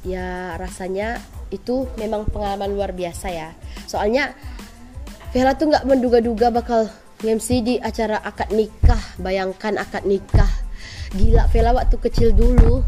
Ya 0.05 0.57
rasanya 0.61 1.21
itu 1.49 1.89
memang 1.97 2.29
pengalaman 2.29 2.77
luar 2.77 2.93
biasa 2.93 3.33
ya. 3.33 3.57
Soalnya 3.89 4.37
Vela 5.33 5.57
tuh 5.57 5.73
nggak 5.73 5.89
menduga-duga 5.89 6.53
bakal 6.53 6.93
MC 7.25 7.65
di 7.65 7.75
acara 7.81 8.21
akad 8.21 8.53
nikah. 8.53 9.01
Bayangkan 9.17 9.81
akad 9.81 10.05
nikah 10.05 10.49
gila 11.17 11.49
Vela 11.49 11.71
waktu 11.73 11.97
kecil 11.97 12.37
dulu 12.37 12.85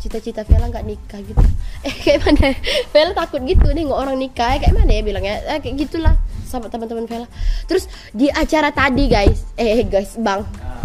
cita-cita 0.00 0.46
Vela 0.46 0.70
nggak 0.70 0.86
nikah 0.86 1.20
gitu 1.20 1.42
eh 1.82 1.92
kayak 1.92 2.20
mana 2.24 2.54
Vela 2.94 3.12
takut 3.12 3.42
gitu 3.42 3.66
nih 3.74 3.84
nggak 3.90 4.00
orang 4.06 4.16
nikah 4.16 4.56
kayak 4.56 4.72
mana 4.72 4.92
ya 4.92 5.02
bilangnya 5.02 5.34
eh, 5.50 5.58
kayak 5.58 5.76
gitulah 5.88 6.14
sama 6.46 6.70
teman-teman 6.70 7.10
Vela 7.10 7.26
terus 7.66 7.90
di 8.14 8.30
acara 8.30 8.70
tadi 8.70 9.10
guys 9.10 9.42
eh 9.58 9.82
guys 9.82 10.14
bang 10.16 10.46
Nah, 10.46 10.80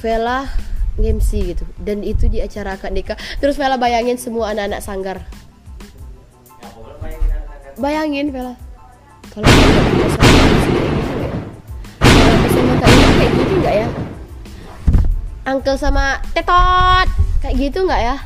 Vela 0.00 0.38
MC 0.96 1.54
gitu 1.54 1.64
dan 1.78 2.00
itu 2.00 2.26
di 2.26 2.40
acara 2.40 2.80
akad 2.80 2.90
nikah 2.96 3.20
terus 3.38 3.60
Vela 3.60 3.76
bayangin 3.76 4.16
semua 4.16 4.50
anak-anak 4.56 4.80
sanggar 4.80 5.16
ya 5.22 5.30
bayangin 7.76 8.32
Vela 8.32 8.56
kalau 9.32 9.48
gitu 9.48 9.60
ya? 9.60 10.08
kalau 12.00 12.92
Ina 12.92 13.08
kayak 13.16 13.30
gitu 13.32 13.54
nggak 13.60 13.74
ya 13.76 13.88
Uncle 15.42 15.74
sama 15.74 16.22
Tetot. 16.30 17.08
Kayak 17.42 17.54
gitu 17.58 17.78
nggak 17.82 18.02
ya? 18.02 18.16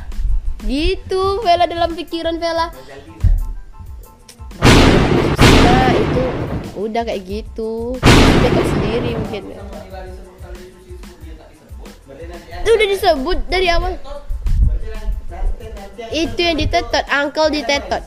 Gitu 0.65 1.21
Vela 1.41 1.65
dalam 1.65 1.93
pikiran 1.97 2.37
Vela. 2.37 2.69
Nah 5.41 5.89
itu 5.97 6.23
udah 6.77 7.01
kayak 7.01 7.21
gitu. 7.25 7.97
Dekat 8.45 8.65
sendiri 8.69 9.17
mungkin. 9.17 9.43
Itu 12.61 12.69
udah 12.69 12.87
disebut 12.93 13.37
dari 13.49 13.67
awal. 13.73 13.97
Itu 16.13 16.39
yang 16.39 16.57
ditetot 16.61 17.05
uncle 17.09 17.49
ditetot. 17.49 18.03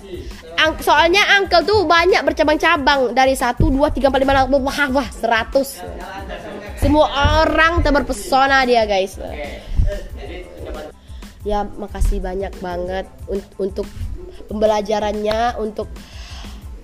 Ang- 0.55 0.79
soalnya 0.79 1.27
uncle 1.41 1.67
tuh 1.67 1.83
banyak 1.83 2.23
bercabang-cabang. 2.23 3.11
Dari 3.11 3.35
satu 3.35 3.75
dua 3.75 3.91
tiga 3.91 4.07
empat 4.07 4.23
lima 4.23 4.47
enam 4.47 4.63
wah 4.63 4.87
wah 4.95 5.09
seratus 5.11 5.83
semua 6.81 7.07
orang 7.45 7.85
terpesona 7.85 8.65
dia 8.65 8.89
guys. 8.89 9.21
Ya 11.45 11.65
makasih 11.65 12.25
banyak 12.25 12.57
banget 12.61 13.07
un- 13.29 13.53
untuk 13.61 13.85
pembelajarannya 14.49 15.61
untuk 15.61 15.89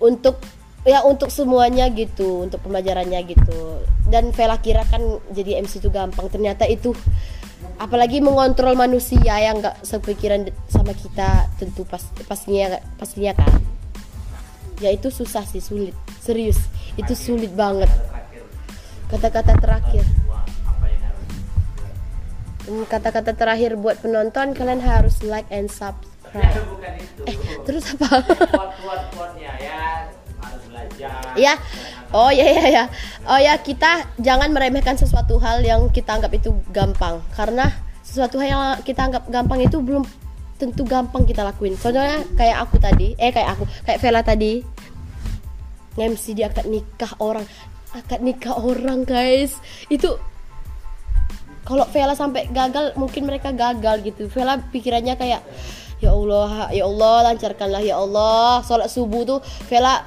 untuk 0.01 0.37
ya 0.85 1.03
untuk 1.03 1.33
semuanya 1.33 1.89
gitu 1.93 2.45
untuk 2.45 2.61
pembelajarannya 2.61 3.21
gitu. 3.25 3.81
Dan 4.07 4.31
Vela 4.37 4.61
kira 4.61 4.85
kan 4.85 5.01
jadi 5.33 5.65
MC 5.65 5.81
itu 5.81 5.89
gampang. 5.89 6.29
Ternyata 6.29 6.69
itu 6.69 6.93
apalagi 7.81 8.21
mengontrol 8.21 8.77
manusia 8.77 9.33
yang 9.41 9.65
nggak 9.65 9.81
sepikiran 9.81 10.49
sama 10.69 10.93
kita 10.93 11.49
tentu 11.57 11.89
pas 11.89 12.05
pastinya 12.29 12.81
pastinya 13.01 13.33
kan. 13.33 13.53
Ya 14.85 14.93
itu 14.93 15.09
susah 15.09 15.45
sih 15.49 15.65
sulit. 15.65 15.97
Serius 16.21 16.61
itu 16.97 17.13
sulit 17.17 17.53
banget 17.53 17.89
kata-kata 19.07 19.53
terakhir 19.59 20.05
Kata-kata 22.67 23.31
terakhir 23.39 23.79
buat 23.79 24.03
penonton 24.03 24.51
kalian 24.51 24.83
harus 24.83 25.23
like 25.23 25.47
and 25.55 25.71
subscribe. 25.71 26.67
bukan 26.67 26.93
itu. 26.99 27.23
Terus 27.63 27.95
apa? 27.95 28.27
Ya 29.39 29.55
ya. 31.39 31.55
Oh 32.11 32.31
ya 32.35 32.43
ya 32.43 32.67
ya. 32.67 32.85
Oh 33.31 33.39
ya 33.39 33.55
kita 33.63 34.11
jangan 34.19 34.51
meremehkan 34.51 34.99
sesuatu 34.99 35.39
hal 35.39 35.63
yang 35.63 35.87
kita 35.95 36.19
anggap 36.19 36.35
itu 36.35 36.59
gampang 36.75 37.23
karena 37.39 37.71
sesuatu 38.03 38.43
hal 38.43 38.49
yang 38.51 38.63
kita 38.83 39.07
anggap 39.07 39.31
gampang 39.31 39.63
itu 39.63 39.79
belum 39.79 40.03
tentu 40.59 40.83
gampang 40.83 41.23
kita 41.23 41.47
lakuin. 41.47 41.79
Soalnya 41.79 42.27
kayak 42.35 42.67
aku 42.67 42.83
tadi, 42.83 43.15
eh 43.15 43.31
kayak 43.31 43.55
aku, 43.55 43.65
kayak 43.87 43.99
Vela 44.03 44.27
tadi. 44.27 44.65
MC 45.97 46.37
di 46.37 46.45
akad 46.45 46.69
nikah 46.69 47.17
orang, 47.25 47.41
akad 47.95 48.23
nikah 48.23 48.57
orang 48.57 49.07
guys. 49.07 49.59
Itu 49.87 50.19
kalau 51.67 51.83
Vela 51.91 52.15
sampai 52.15 52.47
gagal 52.51 52.95
mungkin 52.95 53.27
mereka 53.27 53.51
gagal 53.51 54.07
gitu. 54.07 54.31
Vela 54.31 54.63
pikirannya 54.71 55.19
kayak 55.19 55.43
ya 55.99 56.11
Allah 56.15 56.71
ya 56.71 56.87
Allah 56.87 57.35
lancarkanlah 57.35 57.83
ya 57.83 57.99
Allah. 57.99 58.63
Sholat 58.63 58.87
subuh 58.87 59.23
tuh 59.27 59.39
Vela 59.67 60.07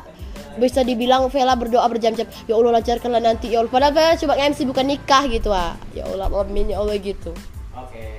bisa 0.56 0.84
dibilang 0.84 1.28
Vela 1.32 1.56
berdoa 1.56 1.84
berjam-jam 1.92 2.28
ya 2.48 2.54
Allah 2.56 2.80
lancarkanlah 2.80 3.20
nanti 3.20 3.52
ya 3.52 3.60
Allah. 3.60 3.72
Padahal 3.72 3.94
Vela 3.94 4.14
coba 4.16 4.34
MC 4.40 4.60
bukan 4.68 4.86
nikah 4.88 5.24
gitu 5.28 5.52
ah. 5.52 5.76
Ya 5.92 6.08
Allah 6.08 6.32
amin 6.32 6.72
ya 6.72 6.80
Allah 6.80 6.96
gitu. 6.96 7.36
Oke. 7.76 8.16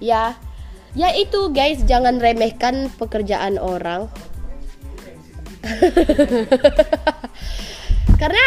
ya. 0.00 0.36
Ya 0.96 1.12
itu 1.12 1.52
guys 1.52 1.84
jangan 1.84 2.16
remehkan 2.16 2.88
pekerjaan 2.96 3.60
orang 3.60 4.08
karena 8.20 8.44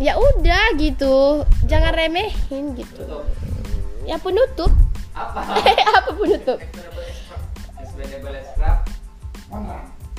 ya 0.00 0.16
udah 0.16 0.64
gitu 0.76 1.44
jangan 1.64 1.92
remehin 1.92 2.72
gitu 2.74 3.04
ya 4.04 4.16
penutup 4.16 4.72
Apa? 5.12 5.40
eh 5.68 5.78
apa 5.84 6.10
penutup 6.14 6.58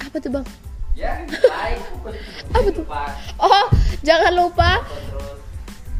apa 0.02 0.18
tuh 0.18 0.32
bang 0.32 0.48
Ya. 0.92 1.18
Apa 2.54 2.68
tuh? 2.68 2.84
Oh 3.40 3.66
jangan 4.04 4.36
lupa 4.36 4.84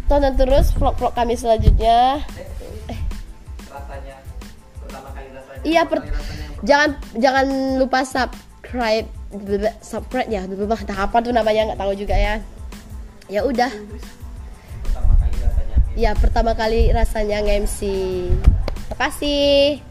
tonton 0.06 0.36
terus 0.36 0.76
vlog-vlog 0.76 1.16
kami 1.16 1.40
selanjutnya 1.40 2.20
eh, 2.92 3.00
rasanya 3.72 4.20
pertama 4.84 5.10
kali 5.16 5.32
rasanya. 5.32 5.64
Iya, 5.64 5.82
per- 5.88 6.12
jangan 6.68 6.90
jangan 7.16 7.46
lupa 7.80 8.04
subscribe 8.04 9.08
subscribe 9.80 10.28
ya 10.28 10.44
entah 10.46 11.00
apa 11.08 11.18
tuh 11.24 11.32
namanya 11.32 11.72
nggak 11.72 11.80
tahu 11.80 11.94
juga 11.96 12.16
ya. 12.16 12.44
Ya 13.32 13.48
udah. 13.48 13.72
Pertama 13.72 15.12
ya 15.96 16.12
pertama 16.16 16.52
kali 16.56 16.92
rasanya 16.96 17.44
nge-MC 17.44 17.80
terima 18.88 18.96
kasih 18.96 19.84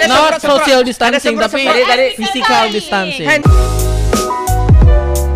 Not 0.00 0.38
social 0.38 0.80
distancing 0.80 1.34
tapi 1.34 1.66
Tadi- 1.66 1.82
tadi- 1.84 2.14
physical 2.14 2.64
distancing. 2.70 3.26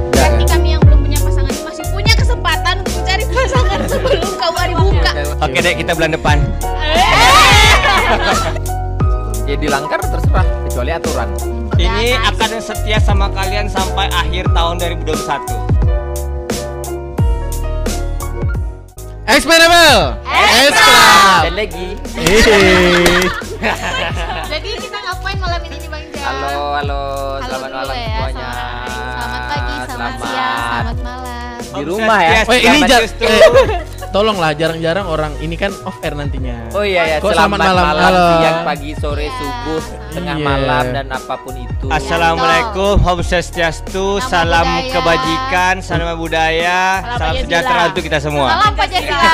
Berarti 0.09 0.45
kami 0.47 0.69
yang 0.71 0.83
belum 0.83 1.03
punya 1.03 1.19
pasangan 1.19 1.55
masih 1.61 1.85
punya 1.90 2.14
kesempatan 2.14 2.75
untuk 2.79 2.95
mencari 2.95 3.25
pasangan 3.27 3.81
sebelum 3.85 4.23
KUA 4.23 4.64
dibuka. 4.71 5.11
Oke 5.40 5.59
deh 5.59 5.75
kita 5.75 5.93
bulan 5.93 6.11
depan. 6.12 6.37
Ya 9.45 9.61
dilanggar 9.61 10.01
terserah 10.01 10.49
kecuali 10.64 10.88
aturan. 10.88 11.29
Ini 11.77 12.17
akan 12.17 12.64
setia 12.64 12.97
sama 12.97 13.29
kalian 13.29 13.69
sampai 13.69 14.09
akhir 14.09 14.49
tahun 14.57 14.81
2021. 15.05 15.45
Expendable. 19.27 20.17
Extra. 20.25 21.45
Dan 21.45 21.55
lagi. 21.61 21.88
Halo, 26.25 26.49
halo, 26.73 27.01
Halo 27.37 27.45
selamat 27.45 27.71
malam 27.71 27.95
ya, 27.95 28.07
semuanya. 28.07 28.49
Selamat, 28.49 28.89
selamat 29.15 29.43
pagi, 29.45 29.75
selamat, 29.85 30.13
siang, 30.19 30.73
selamat 30.75 30.99
malam. 30.99 31.59
Di 31.75 31.83
rumah 31.85 32.19
ya. 32.19 32.31
Yes, 32.33 32.47
Weh 32.47 32.61
ini 32.63 32.79
jar 32.85 33.03
eh, 33.05 33.43
tolonglah 34.09 34.51
jarang-jarang 34.55 35.07
orang 35.07 35.33
ini 35.39 35.55
kan 35.55 35.75
off 35.85 35.99
air 36.01 36.15
nantinya. 36.15 36.57
Oh 36.73 36.81
iya 36.81 37.03
ya, 37.05 37.17
Kok 37.19 37.29
selamat, 37.29 37.59
selamat 37.59 37.59
malam? 37.61 37.85
malam, 37.85 38.05
Halo. 38.09 38.25
siang, 38.33 38.59
pagi, 38.65 38.91
sore, 38.97 39.23
Iya. 39.23 39.37
subuh, 39.37 39.81
tengah 40.11 40.37
Iya. 40.37 40.47
malam 40.47 40.85
dan 40.93 41.07
apa 41.11 41.35
pun 41.37 41.55
itu. 41.55 41.87
Assalamualaikum, 41.87 42.95
Om 42.97 43.19
Swastiastu, 43.21 44.07
salam 44.23 44.65
budaya. 44.65 44.93
kebajikan, 44.93 45.75
salam 45.81 46.09
budaya, 46.17 46.81
Salam 47.05 47.19
salam 47.21 47.35
sejahtera 47.39 47.81
untuk 47.91 48.03
kita 48.03 48.19
semua. 48.19 48.49
Salam 48.51 48.73
Pancasila. 48.73 49.33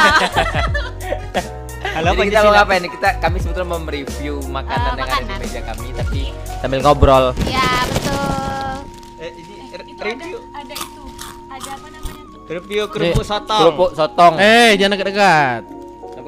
Halo 2.01 2.17
Jadi 2.17 2.33
kita 2.33 2.41
mau 2.41 2.53
ngapain? 2.55 2.83
Kita 2.83 3.09
kami 3.21 3.37
sebetulnya 3.39 3.69
mau 3.69 3.77
mereview 3.79 4.41
makanan 4.49 4.89
Eh, 4.89 4.97
yang 4.97 5.11
ada 5.11 5.21
di 5.21 5.37
meja 5.39 5.61
kami, 5.63 5.89
tapi 5.93 6.21
sambil 6.57 6.81
ngobrol. 6.81 7.25
ya 7.45 7.69
betul. 7.85 8.75
Eh, 9.21 9.31
ini 9.37 9.55
Itu 9.85 10.01
review, 10.01 10.37
ada, 10.49 10.65
ada 10.65 10.75
itu, 10.75 11.03
ada 11.47 11.69
apa 11.71 11.87
namanya 11.93 12.23
tuh? 12.25 12.41
review 12.49 12.83
kerupuk 12.89 13.21
sotong. 13.23 13.61
Kerupuk 13.61 13.91
sotong. 13.93 14.33
Eh 14.41 14.81
jangan 14.81 14.97
dekat-dekat. 14.97 15.63
Gitu? 15.69 15.79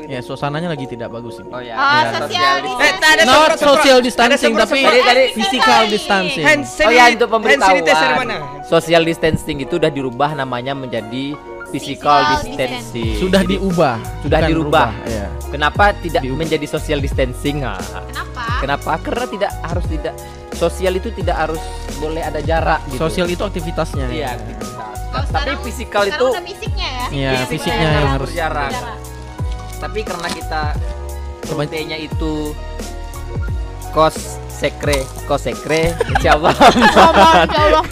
Ya 0.08 0.20
suasananya 0.20 0.68
lagi 0.68 0.84
tidak 0.84 1.08
bagus 1.08 1.40
ini. 1.40 1.48
Oh 1.48 1.62
ya. 1.62 1.72
Oh, 1.72 1.80
ya, 1.80 2.20
social 2.20 2.56
distancing. 2.60 3.16
Eh, 3.16 3.24
Not 3.24 3.50
social 3.56 3.98
distancing 3.98 4.52
tapi. 4.52 4.78
Tadi- 4.78 5.04
tadi- 5.08 5.30
physical 5.32 5.80
distancing. 5.88 6.44
Hand 6.44 6.62
Oh 6.84 6.90
ya 6.90 7.04
untuk 7.08 7.28
hand 7.30 7.62
sanitizer 7.62 8.10
mana? 8.12 8.36
pemberitahuan 8.36 8.66
social 8.68 9.02
distancing 9.02 9.56
itu 9.56 9.80
udah 9.80 9.88
dirubah 9.88 10.30
namanya 10.34 10.74
menjadi 10.74 11.32
physical 11.70 12.20
Physical 12.20 12.44
distancing. 12.44 13.16
Sudah 13.16 13.40
diubah. 13.40 13.96
Sudah 14.20 14.38
bukan 14.38 14.50
dirubah. 14.50 14.88
rubah, 14.92 15.08
Ya. 15.08 15.21
Kenapa 15.52 15.92
tidak 16.00 16.24
Diubah. 16.24 16.38
menjadi 16.40 16.66
social 16.66 16.98
distancing? 16.98 17.60
Ah, 17.60 17.76
Kenapa? 18.08 18.44
Kenapa? 18.58 18.90
Karena 18.98 19.26
tidak 19.28 19.50
harus 19.60 19.84
tidak 19.84 20.14
sosial 20.52 20.92
itu 20.96 21.12
tidak 21.12 21.36
harus 21.38 21.60
boleh 21.96 22.22
ada 22.22 22.40
jarak 22.40 22.80
gitu. 22.88 22.98
Sosial 22.98 23.28
itu 23.28 23.42
aktivitasnya. 23.42 24.08
Iya, 24.08 24.16
ya. 24.16 24.28
aktivitas. 24.32 24.96
Oh, 25.12 25.12
Tapi 25.12 25.28
sekarang- 25.28 25.60
fisikal 25.62 26.02
sekarang 26.02 26.16
itu 26.16 26.24
udah 26.26 26.44
fisiknya 26.48 26.88
ya. 26.88 27.04
Iya, 27.12 27.30
fisiknya 27.46 27.88
yang 27.92 28.10
harus. 28.10 28.30
Jarak. 28.32 28.70
Tapi 29.76 30.00
karena 30.00 30.28
kita 30.30 30.62
rutenya 31.44 31.96
itu 32.00 32.32
kos 33.92 34.16
sekre, 34.48 34.98
kos 35.24 35.44
sekre, 35.44 35.92
insyaallah. 36.10 36.54
Ya 36.82 37.04
Allah. 37.04 37.82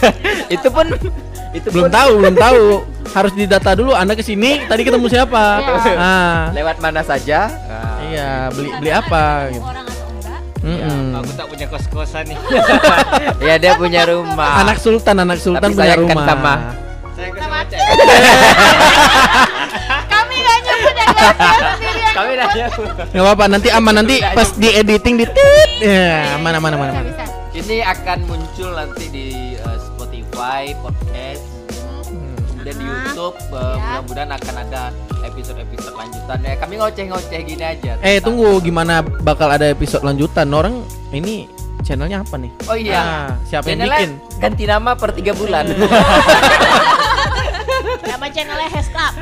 itu 0.48 0.68
pun 0.68 0.86
itu 1.50 1.66
Belum 1.68 1.86
pun 1.86 1.92
tahu, 1.92 2.12
belum 2.18 2.36
tahu. 2.36 2.64
Harus 3.16 3.32
didata 3.34 3.74
dulu 3.74 3.90
Anda 3.90 4.14
ke 4.14 4.22
sini 4.22 4.62
tadi 4.64 4.86
ketemu 4.86 5.06
siapa? 5.06 5.58
Iya. 5.82 5.94
Ah. 5.94 6.40
lewat 6.54 6.78
mana 6.78 7.02
saja. 7.02 7.50
Nah, 7.50 7.98
Iya, 8.00 8.30
beli 8.50 8.70
beli 8.78 8.90
apa 8.90 9.50
gitu. 9.50 9.60
Orang 9.60 9.82
atau 9.84 10.06
enggak? 10.08 10.40
Mm-mm. 10.62 11.18
Aku 11.18 11.30
tak 11.32 11.46
punya 11.46 11.66
kos-kosan 11.66 12.24
nih. 12.26 12.38
ya 13.50 13.54
dia 13.56 13.72
punya 13.74 14.02
rumah. 14.04 14.62
Anak 14.62 14.78
sultan, 14.78 15.18
anak 15.18 15.38
sultan 15.38 15.70
Tapi 15.70 15.74
punya 15.74 15.96
rumah. 15.96 16.24
sama. 16.24 16.54
Saya 17.12 17.30
Sama 17.34 17.58
Cek. 17.66 17.82
Kami 20.06 20.36
gak 20.38 20.58
nyebut 20.62 20.94
ya 20.94 21.06
yang 21.80 21.89
Kami 22.20 22.32
nyebut. 22.36 22.44
nanya. 22.44 22.66
Nggak 23.10 23.24
apa-apa, 23.24 23.44
nanti 23.48 23.68
aman 23.72 23.94
nanti 23.96 24.16
pas 24.20 24.48
di 24.52 24.68
editing 24.68 25.14
di 25.16 25.26
tit. 25.26 25.70
Ya, 25.80 26.36
mana 26.36 26.60
mana 26.60 26.76
mana 26.76 26.92
mana. 26.92 27.08
Bisa, 27.08 27.24
bisa. 27.24 27.38
Ini 27.50 27.76
akan 27.84 28.18
muncul 28.28 28.70
nanti 28.76 29.04
di 29.08 29.26
uh, 29.64 29.78
Spotify, 29.80 30.76
podcast, 30.84 31.44
kemudian 32.52 32.76
di 32.76 32.84
YouTube. 32.84 33.36
Uh, 33.48 33.74
ya. 33.76 34.04
Mudah-mudahan 34.04 34.30
akan 34.36 34.54
ada 34.68 34.82
episode-episode 35.24 35.96
lanjutannya. 35.96 36.52
Kami 36.60 36.74
ngoceh-ngoceh 36.76 37.40
gini 37.44 37.64
aja. 37.64 37.92
Eh, 38.04 38.20
tunggu 38.20 38.60
gimana 38.60 39.00
bakal 39.02 39.48
ada 39.48 39.72
episode 39.72 40.04
lanjutan? 40.04 40.52
Orang 40.52 40.84
ini 41.16 41.48
channelnya 41.82 42.20
apa 42.20 42.36
nih? 42.36 42.52
Oh 42.68 42.76
iya. 42.76 43.00
Ah, 43.00 43.28
siapa 43.48 43.72
yang 43.72 43.88
bikin? 43.88 44.10
Ganti 44.36 44.64
nama 44.68 44.92
per 44.94 45.10
tiga 45.16 45.32
bulan. 45.32 45.64
Channelnya 48.30 48.68
Hescrap. 48.68 49.12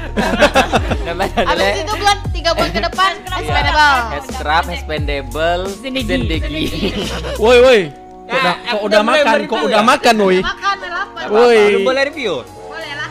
nama 1.06 1.24
Abis 1.24 1.80
itu 1.80 1.94
bulan 1.94 2.18
tiga 2.30 2.50
bulan 2.52 2.70
ke 2.70 2.80
depan 2.82 3.10
Expendable. 3.30 3.96
Scrap, 4.28 4.64
Expendable, 4.68 5.62
Zendegi. 5.74 6.62
Woi, 7.42 7.58
woi. 7.58 7.80
Kok 7.88 8.36
udah, 8.36 8.42
Nah, 8.44 8.54
kok 8.68 8.80
udah 8.84 9.00
makan, 9.02 9.38
kok 9.42 9.56
ya? 9.56 9.64
udah 9.64 9.82
makan, 9.82 10.14
woi. 10.20 10.38
Makan 10.38 10.76
lapar. 10.84 11.26
Woi. 11.28 11.60
Boleh 11.80 12.02
review? 12.04 12.34
Boleh 12.44 12.92
lah. 12.92 13.08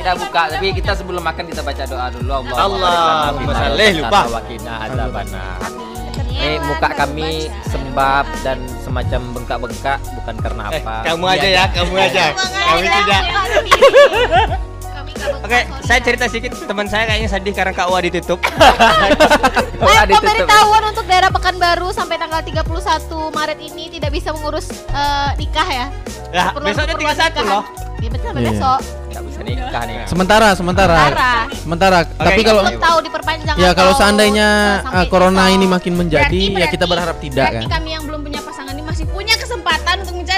Dah 0.00 0.14
buka, 0.16 0.42
tapi 0.48 0.66
kita 0.72 0.92
sebelum 0.92 1.20
makan 1.20 1.44
kita 1.44 1.60
baca 1.60 1.84
doa 1.84 2.06
dulu. 2.08 2.30
Allah 2.32 2.56
Allahumma 2.60 3.52
shalli, 3.52 3.88
lupa. 3.96 4.20
Wakina 4.30 4.72
azabana. 4.84 5.44
Ini 6.30 6.56
muka 6.58 6.88
kami 6.94 7.30
sembab 7.62 8.24
dan 8.40 8.64
semacam 8.80 9.20
bengkak-bengkak 9.36 10.00
bukan 10.14 10.34
karena 10.40 10.62
Eh, 10.72 10.80
apa. 10.80 10.96
kamu 11.04 11.24
aja 11.26 11.48
ya, 11.50 11.64
kamu 11.68 11.94
aja. 11.98 12.24
Kami 12.32 12.86
tidak. 12.86 13.22
Oke, 15.40 15.58
saya 15.80 15.98
cerita 15.98 16.24
sedikit. 16.24 16.54
Teman 16.60 16.86
saya 16.86 17.04
kayaknya 17.06 17.28
sedih 17.28 17.52
karena 17.52 17.72
KUA 17.72 17.98
ditutup. 18.06 18.38
Ditutup. 19.80 20.12
pemberitahuan 20.14 20.82
untuk 20.86 21.04
daerah 21.04 21.28
Pekanbaru 21.28 21.88
sampai 21.90 22.16
tanggal 22.16 22.40
31 22.40 22.68
Maret 23.30 23.58
ini 23.58 23.84
tidak 23.90 24.10
bisa 24.10 24.30
mengurus 24.30 24.68
eh, 24.86 25.30
nikah 25.36 25.64
ya. 25.64 25.86
Lah, 26.30 26.52
Keperluan- 26.52 26.64
besoknya 26.70 26.94
keperluan 26.94 27.16
31 27.16 27.24
nikahan. 27.30 27.46
loh. 27.46 27.64
Iya 28.00 28.08
betul 28.10 28.30
Iya. 28.32 28.48
besok. 28.48 28.78
Nggak 29.10 29.22
bisa 29.22 29.40
nikah 29.42 29.82
nih. 29.82 29.96
Sementara, 30.06 30.48
sementara. 30.54 30.96
Sementara. 30.96 31.30
Sementara. 31.52 31.98
Tapi 32.08 32.40
kalau 32.40 32.62
Belum 32.62 32.80
tahu 32.80 32.98
diperpanjang 33.02 33.54
ya 33.56 33.70
kalau 33.72 33.92
seandainya 33.92 34.48
uh, 34.82 35.06
corona 35.06 35.44
ini 35.48 35.66
makin 35.66 35.92
menjadi, 35.94 36.28
Berarti- 36.46 36.60
ya 36.60 36.66
kita 36.70 36.84
berharap 36.86 37.16
tidak 37.18 37.46
Berarti 37.50 37.66
kan. 37.66 37.72
kami 37.76 37.88
yang 37.90 38.04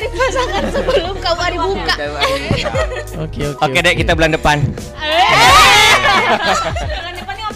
mencari 0.03 0.19
pasangan 0.19 0.65
sebelum 0.71 1.15
KUA 1.19 1.47
dibuka. 1.55 1.95
Oke, 3.23 3.41
oke. 3.47 3.63
Oke, 3.63 3.79
dek, 3.79 3.95
kita 4.03 4.13
bulan 4.19 4.33
depan. 4.35 4.57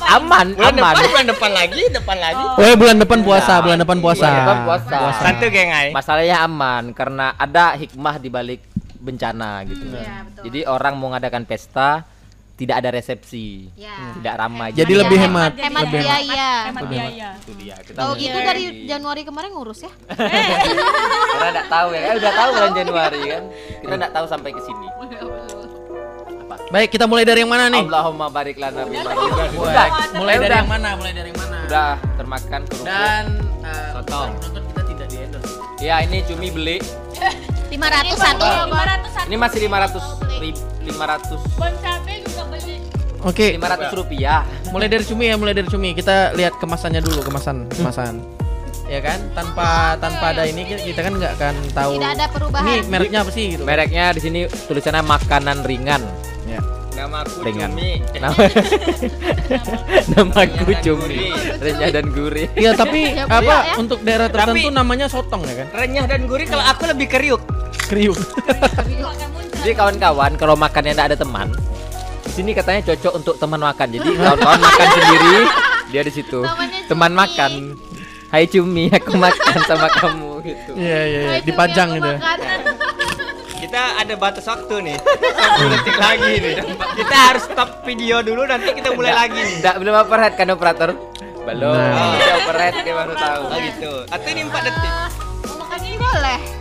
Aman, 0.06 0.54
Bulan 0.54 0.70
aman. 0.70 0.94
depan, 0.94 1.10
bulan 1.10 1.26
depan 1.26 1.50
lagi, 1.50 1.82
depan 1.90 2.16
lagi. 2.22 2.44
Oh, 2.54 2.62
ya, 2.62 2.74
bulan 2.78 2.96
depan 3.02 3.18
puasa, 3.26 3.58
bulan 3.58 3.78
depan 3.82 3.98
puasa. 3.98 4.22
Bulan 4.22 4.38
depan 4.38 4.58
puasa. 4.62 4.96
Santu 5.18 5.46
gengai. 5.50 5.90
Masalahnya 5.90 6.46
aman 6.46 6.94
karena 6.94 7.34
ada 7.34 7.74
hikmah 7.74 8.22
di 8.22 8.28
balik 8.30 8.62
bencana 9.02 9.66
gitu. 9.66 9.82
Iya, 9.90 10.22
betul. 10.22 10.42
Jadi 10.46 10.60
orang 10.62 10.94
mau 10.94 11.10
ngadakan 11.10 11.42
pesta 11.42 12.06
tidak 12.56 12.80
ada 12.80 12.88
resepsi, 12.90 13.68
Ya. 13.76 14.16
tidak 14.16 14.34
ramai. 14.38 14.72
Jadi 14.72 14.88
Iya, 14.90 15.00
lebih 15.02 15.18
hemat. 15.18 15.52
Hemat 15.54 15.82
lebih 15.82 16.00
hemat. 16.00 16.04
biaya. 16.24 16.50
Hemat 16.64 16.84
biaya. 16.86 17.28
Itu 17.36 17.52
dia. 17.54 17.76
Kita 17.78 17.98
mau- 18.00 18.16
gitu 18.16 18.38
dari 18.40 18.64
Januari 18.84 19.22
kemarin 19.22 19.50
ngurus 19.52 19.80
ya. 19.82 19.92
Karena 20.08 21.48
enggak 21.50 21.68
tahu 21.68 21.88
ya, 21.90 22.00
kan 22.02 22.14
udah 22.16 22.32
tahu 22.34 22.50
bulan 22.50 22.72
Januari 22.80 23.20
kan. 23.26 23.42
Kita 23.78 23.94
enggak 23.94 24.12
tahu 24.12 24.26
sampai 24.26 24.50
ke 24.50 24.60
sini. 24.62 24.86
Baik, 26.66 26.88
kita 26.90 27.04
mulai 27.04 27.22
dari 27.22 27.40
yang 27.40 27.48
mana 27.48 27.68
nih? 27.68 27.78
Allahumma 27.80 28.26
barik 28.26 28.56
lana 28.56 28.82
fi 28.82 28.96
ma 28.96 29.06
Baik, 29.06 29.52
Udah, 29.54 29.86
mulai 30.16 30.34
dari 30.34 30.46
udah. 30.46 30.58
yang 30.58 30.70
mana? 30.72 30.88
Mulai 30.96 31.12
dari 31.12 31.28
yang 31.28 31.38
mana? 31.38 31.56
Udah 31.62 31.88
termakan 32.16 32.60
kerupuk. 32.64 32.84
Dan 32.84 33.22
uh, 33.60 33.88
Soto. 33.94 34.20
penonton 34.34 34.62
kita 34.64 34.82
tidak 34.84 35.06
di 35.06 35.16
endorse. 35.20 35.54
Ya, 35.78 35.96
ini 36.00 36.18
cumi 36.24 36.48
beli. 36.48 36.76
500 37.68 38.16
satu. 38.16 38.46
500 38.66 39.26
Ini 39.26 39.36
masih 39.36 39.58
500 39.62 40.02
ri- 40.38 40.58
500 40.82 41.38
Bon 41.54 41.74
cabe. 41.78 42.15
Oke, 43.26 43.58
500 43.58 43.90
rupiah. 43.92 44.46
mulai 44.70 44.86
dari 44.86 45.02
cumi 45.02 45.26
ya, 45.26 45.34
mulai 45.34 45.50
dari 45.50 45.66
cumi. 45.66 45.90
Kita 45.92 46.30
lihat 46.32 46.56
kemasannya 46.56 47.02
dulu, 47.02 47.20
kemasan, 47.20 47.66
kemasan. 47.68 48.22
Ya 48.86 49.02
kan, 49.02 49.18
tanpa 49.34 49.98
tanpa 49.98 50.30
ada 50.30 50.46
ini 50.46 50.62
kita 50.62 51.02
kan 51.02 51.18
nggak 51.18 51.32
akan 51.34 51.54
tahu. 51.74 51.98
Tidak 51.98 52.10
ada 52.14 52.26
perubahan. 52.30 52.62
Ini 52.62 52.74
mereknya 52.86 53.18
apa 53.26 53.30
sih 53.34 53.44
gitu? 53.52 53.62
Mereknya 53.66 54.14
di 54.14 54.20
sini 54.22 54.40
tulisannya 54.46 55.02
makanan 55.02 55.66
ringan. 55.66 56.06
Ya. 56.46 56.62
Nama 56.94 57.26
aku 57.26 57.42
Ringan. 57.42 57.74
Cumi. 57.74 57.98
Nama 58.14 58.32
Namaku 60.14 60.38
Renyah 60.38 60.64
dan 60.64 60.80
cumi, 60.80 61.26
renyah 61.60 61.90
dan 61.92 62.06
gurih. 62.08 62.46
Iya, 62.54 62.70
tapi 62.72 63.00
Ya, 63.18 63.26
apa 63.26 63.54
ya. 63.66 63.74
untuk 63.76 64.00
daerah 64.00 64.30
tertentu 64.30 64.70
Tapi- 64.70 64.72
namanya 64.72 65.06
sotong 65.10 65.42
ya 65.44 65.54
kan? 65.60 65.66
Renyah 65.74 66.06
dan 66.06 66.20
gurih 66.24 66.46
kalau 66.46 66.64
aku 66.64 66.86
lebih 66.86 67.10
kriuk. 67.10 67.42
Kriuk. 67.84 68.16
Jadi 69.60 69.72
kawan-kawan 69.74 70.38
kalau 70.38 70.54
makannya 70.54 70.94
tidak 70.94 71.06
ada 71.12 71.16
teman, 71.18 71.50
sini 72.30 72.50
katanya 72.52 72.80
cocok 72.92 73.12
untuk 73.16 73.34
teman 73.38 73.60
makan. 73.60 73.86
Jadi 73.94 74.08
kawan-kawan 74.18 74.60
makan 74.60 74.88
sendiri, 74.92 75.36
dia 75.90 76.02
di 76.02 76.12
situ. 76.12 76.40
Teman 76.86 77.12
makan. 77.14 77.52
Hai 78.26 78.44
cumi, 78.50 78.90
aku 78.90 79.14
makan 79.26 79.56
sama 79.70 79.86
kamu 79.86 80.42
gitu. 80.42 80.72
Iya, 80.74 81.00
iya, 81.06 81.20
iya. 81.20 81.38
Dipajang 81.46 81.94
gitu. 81.94 82.12
makan. 82.18 82.38
Kita 83.66 83.82
ada 83.98 84.14
batas 84.14 84.46
waktu 84.46 84.74
nih. 84.84 84.96
10 85.00 85.74
detik 85.74 85.96
lagi 85.98 86.32
nih. 86.38 86.54
Kita 87.02 87.16
harus 87.16 87.44
stop 87.50 87.82
video 87.82 88.20
dulu 88.22 88.44
nanti 88.46 88.70
kita 88.70 88.94
mulai 88.94 89.16
lagi 89.16 89.40
nih. 89.42 89.58
Enggak 89.58 89.74
belum 89.80 89.94
overhead 89.96 90.34
kan 90.38 90.46
operator? 90.54 90.90
Belum. 91.42 91.74
Nah. 91.74 92.14
Kita 92.14 92.32
overhead 92.46 92.74
dia 92.84 92.94
baru 92.94 93.14
tahu. 93.16 93.42
Oh 93.48 93.58
gitu. 93.58 93.92
Atau 94.12 94.28
ini 94.30 94.42
4 94.46 94.60
detik. 94.70 94.92
Mau 95.50 95.54
makan 95.66 95.78
ini 95.82 95.96
boleh. 95.98 96.55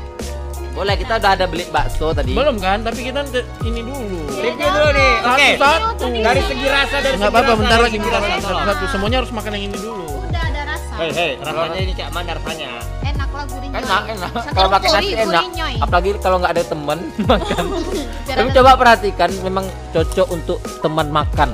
Boleh 0.76 0.96
kita 1.00 1.14
udah 1.24 1.32
ada 1.40 1.46
beli 1.48 1.64
bakso 1.72 2.12
tadi. 2.12 2.36
Belum 2.36 2.60
kan? 2.60 2.84
Tapi 2.84 3.00
kita 3.08 3.24
ini 3.64 3.80
dulu. 3.80 4.20
Review 4.28 4.70
dulu 4.70 4.90
nih. 4.92 5.14
Oke. 5.24 5.48
Satu-satu. 5.56 6.06
Dari 6.12 6.42
segi 6.44 6.68
rasa 6.68 6.96
dari 7.00 7.16
Nggak 7.16 7.24
segi 7.24 7.32
apa-apa, 7.32 7.48
rasa, 7.48 7.60
bentar 7.64 7.80
lagi, 7.80 7.98
tolong. 8.04 8.44
Satu-satu. 8.44 8.84
Semuanya 8.92 9.18
harus 9.24 9.32
makan 9.32 9.52
yang 9.56 9.66
ini 9.72 9.78
dulu. 9.80 10.06
Udah 10.28 10.44
ada 10.44 10.62
rasa. 10.68 10.94
Hei, 11.00 11.10
hei, 11.16 11.32
rasanya 11.40 11.80
ini 11.80 11.94
kayak 11.96 12.12
mana 12.12 12.32
rasanya? 12.36 12.68
Enak 13.08 13.30
lah 13.32 13.46
gurih. 13.48 13.70
Enak, 13.72 14.04
enak. 14.12 14.32
Satu 14.36 14.52
Kalau 14.52 14.70
pakai 14.76 14.90
nasi 14.92 15.14
enak. 15.16 15.44
Apalagi 15.80 16.10
kalau 16.20 16.38
nggak 16.44 16.54
ada 16.60 16.64
teman 16.68 16.98
makan. 17.32 17.64
Tapi 18.28 18.50
coba 18.52 18.72
perhatikan, 18.76 19.30
memang 19.48 19.66
cocok 19.96 20.28
untuk 20.28 20.60
teman 20.84 21.08
makan. 21.08 21.50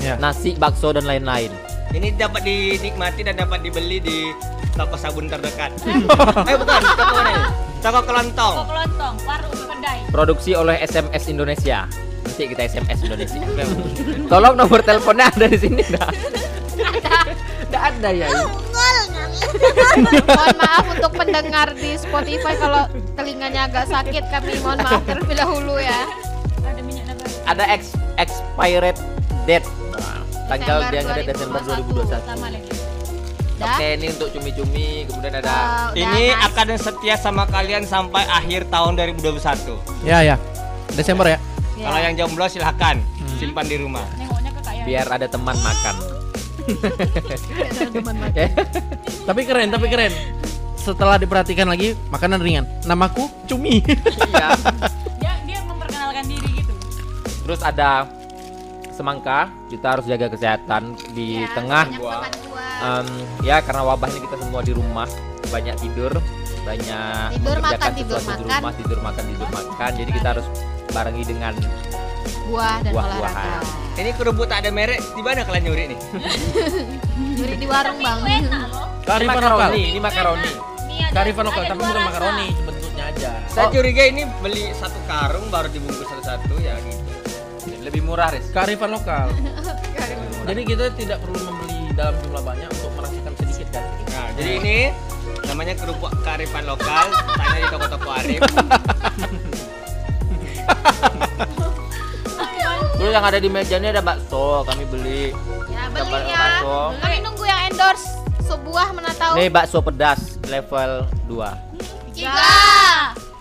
Ya. 0.00 0.16
Nasi, 0.16 0.56
bakso 0.56 0.96
dan 0.96 1.04
lain-lain. 1.04 1.52
Ini 1.92 2.16
dapat 2.16 2.40
dinikmati 2.40 3.20
dan 3.20 3.36
dapat 3.36 3.60
dibeli 3.60 4.00
di 4.00 4.32
toko 4.72 4.96
sabun 4.96 5.28
terdekat. 5.28 5.76
eh 6.50 6.56
bukan, 6.56 6.80
toko 6.96 7.12
mana? 7.20 7.71
Toko 7.82 7.98
kelontong. 8.06 8.54
Toko 8.62 8.70
kelontong, 8.70 9.14
warung 9.26 9.50
kedai. 9.58 9.98
Produksi 10.14 10.54
oleh 10.54 10.78
SMS 10.86 11.26
Indonesia. 11.26 11.90
Nanti 12.22 12.42
kita 12.54 12.62
SMS 12.70 12.98
Indonesia. 13.02 13.42
Tolong 14.30 14.54
nomor 14.54 14.86
teleponnya 14.86 15.26
ada 15.34 15.46
di 15.50 15.58
sini 15.58 15.82
enggak? 15.82 16.10
Enggak 17.66 17.82
ada 17.90 18.08
ya. 18.14 18.28
mohon 20.22 20.54
maaf 20.54 20.86
untuk 20.94 21.12
pendengar 21.18 21.74
di 21.74 21.98
Spotify 21.98 22.54
kalau 22.54 22.86
telinganya 23.18 23.66
agak 23.66 23.90
sakit 23.90 24.30
kami 24.30 24.62
mohon 24.62 24.78
maaf 24.78 25.02
terlebih 25.02 25.34
dahulu 25.34 25.74
ya. 25.82 26.06
Ada 26.62 26.80
minyak 26.86 27.04
nabati. 27.10 27.34
Ada 27.50 27.64
ex 27.66 27.82
expired 28.22 28.94
date. 29.42 29.66
Nah, 29.90 30.22
tanggal 30.46 30.86
dia 30.94 31.02
Desember 31.26 31.58
2021. 31.66 32.06
2021 32.06 32.81
ada. 33.62 33.86
Ini 33.94 34.06
untuk 34.18 34.28
cumi-cumi 34.34 35.06
kemudian 35.06 35.34
ada 35.38 35.50
uh, 35.50 35.88
ini 35.94 36.34
akan 36.34 36.66
setia 36.76 37.14
sama 37.14 37.46
kalian 37.46 37.86
sampai 37.86 38.26
akhir 38.26 38.66
tahun 38.68 38.98
2021 38.98 40.06
ya 40.06 40.18
ya. 40.22 40.36
Desember 40.92 41.24
ya, 41.24 41.38
ya. 41.78 41.88
kalau 41.88 42.00
yang 42.04 42.14
jomblo 42.18 42.44
silahkan 42.50 43.00
hmm. 43.00 43.38
simpan 43.40 43.64
di 43.64 43.80
rumah. 43.80 44.04
Biar 44.82 45.06
ada 45.06 45.30
teman 45.30 45.54
makan. 45.62 45.94
Tapi 49.28 49.40
keren 49.46 49.70
tapi 49.70 49.86
keren. 49.86 50.10
Setelah 50.74 51.18
diperhatikan 51.18 51.70
lagi 51.70 51.94
makanan 52.10 52.42
ringan. 52.42 52.66
Namaku 52.82 53.30
cumi. 53.46 53.78
Iya. 53.86 54.48
dia 55.46 55.62
memperkenalkan 55.62 56.26
diri 56.26 56.62
gitu. 56.62 56.74
Terus 57.46 57.62
ada 57.62 58.10
semangka, 58.92 59.38
kita 59.66 59.86
harus 59.90 60.04
jaga 60.04 60.28
kesehatan 60.28 60.82
di 61.10 61.40
Ya, 61.40 61.50
tengah 61.52 61.84
makan 61.88 61.98
buah. 61.98 63.00
em, 63.00 63.06
ya 63.42 63.56
karena 63.58 63.82
wabah 63.84 64.08
ini 64.08 64.20
kita 64.20 64.36
semua 64.36 64.60
di 64.60 64.72
rumah, 64.72 65.08
banyak 65.44 65.76
tidur, 65.78 66.12
banyak 66.62 67.28
Tidur, 67.34 67.58
makan, 67.58 67.90
tidur, 67.92 68.16
sesuatu 68.16 68.38
di 68.38 68.46
makan. 68.46 68.58
rumah, 68.58 68.72
tidur 68.74 68.98
makan, 69.00 69.24
tidur 69.26 69.48
makan. 69.50 69.90
Jadi 69.94 70.10
kita 70.12 70.28
harus 70.30 70.46
barengi 70.88 71.24
dengan 71.24 71.52
buah 72.44 72.76
dan 72.80 72.92
buah-buahan. 72.92 73.48
olahraga. 73.50 73.92
Ini 73.94 74.10
kerupuk 74.12 74.46
tak 74.46 74.58
ada 74.62 74.70
merek, 74.70 75.00
di 75.12 75.20
mana 75.20 75.42
kalian 75.42 75.62
nyuri 75.64 75.84
nih? 75.88 75.98
Nyuri 77.36 77.54
di 77.56 77.66
warung 77.66 77.98
bang. 77.98 78.18
Lokal. 79.02 79.20
makaroni, 79.26 79.82
ini 79.86 80.00
makaroni. 80.00 80.52
Ada- 80.52 80.70
Kearifan 81.12 81.44
lokal, 81.44 81.62
tapi 81.66 81.80
bukan 81.82 82.02
makaroni, 82.02 82.46
bentuknya 82.62 83.04
aja. 83.06 83.30
Saya 83.46 83.66
curiga 83.68 84.02
ini 84.06 84.22
beli 84.40 84.72
satu 84.72 84.96
karung 85.04 85.44
baru 85.48 85.68
dibungkus 85.68 86.08
satu-satu 86.08 86.54
ya 86.58 86.72
gitu. 86.80 87.11
Lebih 87.82 88.00
murah, 88.06 88.30
Riz. 88.30 88.46
Kearifan 88.54 88.90
lokal. 88.94 89.34
Jadi 90.42 90.60
kita 90.66 90.90
tidak 90.94 91.18
perlu 91.22 91.38
membeli 91.38 91.90
dalam 91.94 92.14
jumlah 92.22 92.42
banyak 92.42 92.68
untuk 92.70 92.90
merasakan 92.98 93.32
sedikit 93.38 93.68
kan. 93.70 93.84
Nah, 94.10 94.28
jadi 94.34 94.50
ini 94.58 94.78
namanya 95.46 95.74
kerupuk 95.78 96.10
kearifan 96.26 96.64
lokal, 96.66 97.14
tanya 97.38 97.58
di 97.62 97.68
toko-toko 97.70 98.08
Arif. 98.10 98.42
Terus 103.02 103.18
yang 103.18 103.26
ada 103.26 103.38
di 103.42 103.50
meja 103.50 103.82
ini 103.82 103.90
ada 103.90 103.98
bakso, 103.98 104.62
kami 104.62 104.86
beli. 104.86 105.34
Ya 105.74 105.90
beli 105.90 106.22
ya. 106.30 106.38
bakso. 106.38 106.94
Kami 107.02 107.16
nunggu 107.18 107.44
yang 107.50 107.60
endorse 107.66 108.06
sebuah 108.46 108.94
mana 108.94 109.10
tahu. 109.18 109.34
Ini 109.42 109.50
bakso 109.50 109.82
pedas 109.82 110.38
level 110.46 111.10
2. 111.26 112.14
Tiga. 112.14 112.46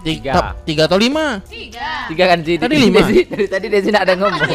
Tiga. 0.01 0.33
Tiga, 0.33 0.41
tiga 0.65 0.83
atau 0.89 0.97
lima? 0.97 1.39
Tiga. 1.45 2.09
Tiga 2.09 2.23
kan 2.25 2.39
sih. 2.41 2.55
Tadi 2.57 2.75
lima. 2.75 3.05
Desi, 3.05 3.17
dari 3.29 3.45
tadi 3.45 3.65
Desi 3.69 3.87
nggak 3.93 4.05
ada 4.09 4.15
ngomong. 4.17 4.49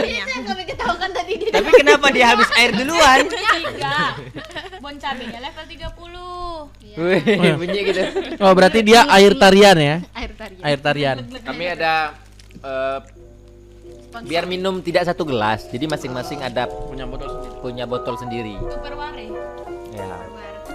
Yang 0.00 0.42
kami 0.48 0.62
ketahukan 0.64 1.10
tadi 1.12 1.32
di 1.36 1.46
Tapi 1.52 1.70
kenapa 1.84 2.06
dia 2.12 2.26
habis 2.32 2.48
air 2.56 2.72
duluan? 2.72 3.20
Tiga. 3.28 3.96
Bon 4.80 4.94
cabenya 4.96 5.38
level 5.44 5.64
30. 5.68 6.96
Wih, 6.96 7.20
bunyi 7.60 7.80
gitu. 7.92 8.02
Oh 8.40 8.56
berarti 8.56 8.80
dia 8.80 9.04
air 9.12 9.36
tarian 9.36 9.76
ya? 9.76 9.96
air 10.16 10.32
tarian. 10.32 10.60
Air 10.64 10.78
tarian. 10.80 11.16
Kami 11.44 11.64
ada 11.76 12.16
eh, 12.64 12.98
biar 14.24 14.48
minum 14.48 14.80
tidak 14.80 15.04
satu 15.04 15.28
gelas. 15.28 15.68
Jadi 15.68 15.84
masing-masing 15.84 16.40
ada 16.40 16.64
punya 16.64 17.04
botol 17.04 17.28
sendiri. 17.28 17.52
punya 17.60 17.84
botol 17.84 18.16
sendiri. 18.16 18.56
Ya. 19.92 20.08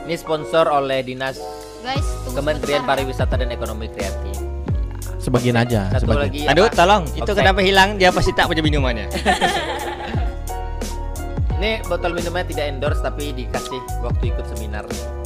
Ini 0.06 0.16
sponsor 0.18 0.70
oleh 0.70 1.02
Dinas 1.06 1.42
Guys, 1.82 2.06
tunggu 2.24 2.38
Kementerian 2.38 2.82
sebentar. 2.82 2.96
Pariwisata 2.96 3.36
dan 3.36 3.50
Ekonomi 3.50 3.88
Kreatif. 3.90 4.38
Sebagian 5.18 5.58
aja. 5.58 5.90
Satu 5.90 6.06
sebagian. 6.06 6.26
lagi 6.26 6.42
Aduh, 6.48 6.66
apa? 6.66 6.76
tolong. 6.76 7.04
Itu 7.12 7.32
kenapa 7.32 7.60
hilang? 7.62 7.98
Dia 7.98 8.10
pasti 8.10 8.32
tak 8.32 8.46
punya 8.46 8.62
minumannya. 8.62 9.10
Ini 11.58 11.86
botol 11.86 12.18
minumnya 12.18 12.42
tidak 12.42 12.74
endorse 12.74 13.06
tapi 13.06 13.30
dikasih 13.32 13.78
waktu 14.02 14.34
ikut 14.34 14.46
seminar. 14.50 14.82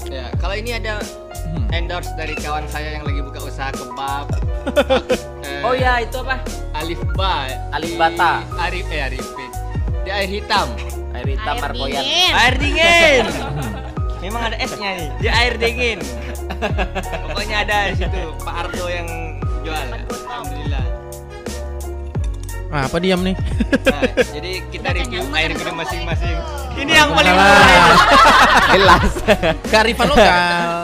ya, 0.06 0.28
kalau 0.36 0.52
ini 0.52 0.76
ada 0.76 1.00
endorse 1.72 2.12
dari 2.14 2.36
kawan 2.36 2.68
saya 2.68 3.00
yang 3.00 3.08
lagi 3.08 3.24
buka 3.24 3.40
usaha 3.40 3.72
kebab. 3.72 4.28
Eh, 5.48 5.64
Oh 5.66 5.72
ya, 5.72 6.04
itu 6.04 6.20
apa? 6.20 6.44
Alif 6.76 7.00
Ba. 7.16 7.48
Alif 7.72 7.88
di 7.88 7.96
Bata. 7.96 8.44
Arif 8.60 8.84
eh 8.92 9.08
Arifin. 9.08 9.52
Di 10.04 10.12
air 10.12 10.28
hitam. 10.28 10.68
Air 11.16 11.28
hitam 11.32 11.56
Air 11.56 11.64
Markoyan. 11.64 12.04
dingin. 12.04 12.32
Air 12.36 12.56
dingin. 12.60 13.24
Memang 14.28 14.42
ada 14.44 14.58
esnya 14.60 14.90
nih. 14.92 15.10
Dia 15.24 15.32
air 15.40 15.54
dingin. 15.56 16.00
Pokoknya 17.30 17.58
ada 17.64 17.78
di 17.90 17.96
situ 17.98 18.20
Pak 18.40 18.56
Ardo 18.56 18.86
yang 18.88 19.08
jual. 19.62 19.86
Alhamdulillah. 20.26 20.86
Ah, 22.68 22.92
apa 22.92 22.98
diam 23.00 23.24
nih? 23.24 23.36
Nah, 23.88 24.02
jadi 24.36 24.52
kita 24.68 24.90
review 24.92 25.22
air 25.32 25.52
minum 25.54 25.76
masing-masing. 25.80 26.36
Ini 26.76 26.92
yang 26.92 27.10
paling 27.10 27.32
murah. 27.32 27.98
Jelas. 28.68 29.12
Kearifan 29.64 30.08
lokal. 30.12 30.36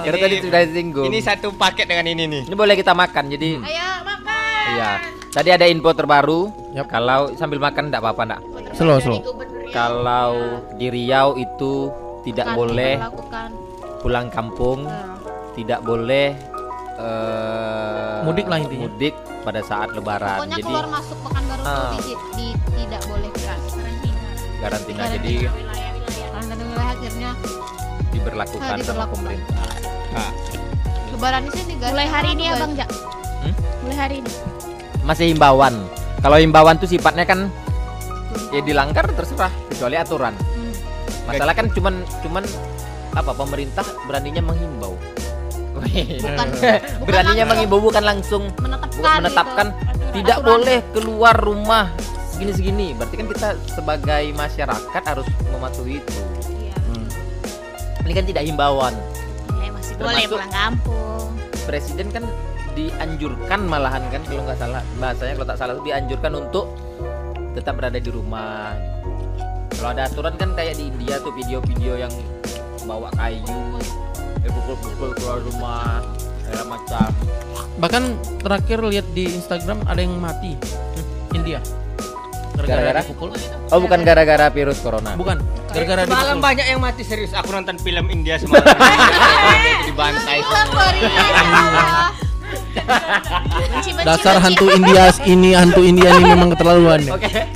Karena 0.08 0.18
tadi 0.22 0.36
sudah 0.40 0.60
disinggung. 0.64 1.06
Ini 1.12 1.18
satu 1.20 1.52
paket 1.52 1.92
dengan 1.92 2.08
ini 2.08 2.24
nih. 2.32 2.42
Ini 2.48 2.56
boleh 2.56 2.80
kita 2.80 2.96
makan. 2.96 3.28
Jadi 3.28 3.60
Ayo 3.60 3.90
makan. 4.08 4.64
iya. 4.72 4.92
Tadi 5.32 5.50
ada 5.52 5.66
info 5.68 5.92
terbaru. 5.92 6.42
Yap. 6.72 6.88
Kalau 6.88 7.36
sambil 7.36 7.60
makan 7.60 7.92
enggak 7.92 8.00
apa-apa 8.00 8.22
enggak. 8.24 8.42
Slow, 8.72 8.98
slow. 9.04 9.20
Kalau 9.72 10.32
di 10.76 10.88
Riau 10.88 11.36
itu 11.36 11.92
tidak 12.24 12.56
boleh 12.56 13.04
Lakukan. 13.04 13.50
pulang 14.00 14.28
kampung, 14.32 14.88
tidak 15.62 15.80
boleh 15.82 16.34
eh, 16.98 18.20
Mudik 18.22 18.46
lah 18.46 18.58
intinya. 18.58 18.86
Mudik 18.86 19.14
pada 19.42 19.62
saat 19.62 19.90
lebaran. 19.92 20.38
Pokoknya 20.38 20.58
Jadi 20.58 20.66
keluar 20.66 20.86
masuk 20.88 21.18
Pekanbaru 21.22 21.62
tuh 21.62 21.72
Ah. 21.72 21.92
di, 21.96 22.00
di- 22.36 22.58
tidak 22.78 23.02
boleh 23.06 23.30
karantina 24.62 25.04
jadi 25.10 25.34
karena 26.32 26.54
wilayah 26.62 26.92
akhirnya 26.92 27.32
diberlakukan 28.12 28.62
Ah, 28.62 28.70
sama 28.70 28.78
diberlakukan. 28.78 29.18
pemerintah. 29.18 29.66
Nah, 30.12 30.32
lebaran 31.10 31.42
di 31.42 31.52
sini 31.52 31.74
guys. 31.78 31.92
Mulai 31.92 32.08
hari 32.08 32.30
ini 32.36 32.44
ya. 32.44 32.54
Bang 32.58 32.74
Jak. 32.76 32.90
Hmm? 33.42 33.54
Mulai 33.82 33.98
hari 33.98 34.16
ini. 34.20 34.32
Masih 35.02 35.26
himbauan. 35.32 35.74
Kalau 36.20 36.38
himbauan 36.38 36.76
tuh 36.78 36.86
sifatnya 36.86 37.24
kan 37.24 37.50
ya 38.52 38.62
dilanggar 38.62 39.10
terserah 39.10 39.50
kecuali 39.68 39.96
aturan. 39.98 40.34
Hmm. 40.38 40.74
Masalah 41.26 41.54
kan 41.56 41.66
cuman 41.72 41.94
cuman 42.22 42.44
apa 43.12 43.32
pemerintah 43.34 43.86
beraninya 44.06 44.44
menghimbau. 44.44 44.94
Bukan 45.72 46.48
beraninya 47.08 47.46
mengimbau 47.48 47.80
bukan 47.80 48.04
langsung 48.04 48.52
menetapkan, 48.60 49.20
menetapkan 49.24 49.68
gitu. 49.72 50.22
tidak 50.22 50.38
Aturan. 50.44 50.50
boleh 50.52 50.78
keluar 50.92 51.36
rumah 51.36 51.86
segini-segini. 52.34 52.98
Berarti 52.98 53.16
kan 53.16 53.28
kita 53.32 53.50
sebagai 53.72 54.24
masyarakat 54.36 55.04
harus 55.06 55.28
mematuhi 55.54 56.02
itu. 56.02 56.14
Iya. 56.52 56.76
Hmm. 56.90 57.08
Ini 58.08 58.14
kan 58.18 58.26
tidak 58.28 58.44
himbauan. 58.50 58.94
Ya, 59.62 59.70
masih 59.72 59.94
boleh 60.00 60.26
pulang 60.28 60.52
kampung. 60.52 61.30
Presiden 61.70 62.08
kan 62.10 62.26
dianjurkan 62.72 63.68
malahan 63.68 64.04
kan 64.10 64.24
kalau 64.24 64.48
nggak 64.48 64.56
salah 64.56 64.80
bahasanya 64.96 65.34
kalau 65.36 65.48
tak 65.52 65.60
salah 65.60 65.74
itu 65.76 65.84
dianjurkan 65.92 66.32
untuk 66.40 66.66
tetap 67.54 67.74
berada 67.78 68.00
di 68.00 68.10
rumah. 68.12 68.76
Kalau 69.76 69.90
ada 69.98 70.08
aturan 70.08 70.34
kan 70.38 70.54
kayak 70.54 70.78
di 70.78 70.94
India 70.94 71.18
tuh 71.20 71.34
video-video 71.34 72.06
yang 72.06 72.14
bawa 72.86 73.10
kayu, 73.18 73.78
eh, 74.46 74.52
pukul-pukul 74.52 75.10
keluar 75.18 75.40
rumah, 75.46 76.02
segala 76.46 76.64
macam. 76.78 77.10
Bahkan 77.78 78.04
terakhir 78.42 78.80
lihat 78.86 79.08
di 79.14 79.26
Instagram 79.30 79.82
ada 79.86 80.02
yang 80.02 80.18
mati. 80.18 80.58
India. 81.32 81.64
Gara-gara? 82.62 83.02
dipukul. 83.02 83.32
Oh 83.72 83.80
bukan 83.80 84.04
gara-gara 84.06 84.52
virus 84.54 84.84
corona. 84.84 85.16
Bukan, 85.16 85.40
gara-gara 85.72 86.04
Semalam 86.06 86.38
dipukul. 86.38 86.46
banyak 86.46 86.66
yang 86.68 86.80
mati 86.84 87.02
serius. 87.08 87.32
Aku 87.34 87.50
nonton 87.50 87.80
film 87.82 88.06
India 88.12 88.38
semalam. 88.38 88.62
Dibantai. 89.88 90.40
Dasar 94.02 94.44
hantu 94.44 94.68
India 94.72 95.12
ini 95.24 95.56
hantu 95.56 95.82
India 95.88 96.12
ini 96.20 96.26
memang 96.28 96.52
keterlaluan. 96.54 97.02
Oke. 97.10 97.48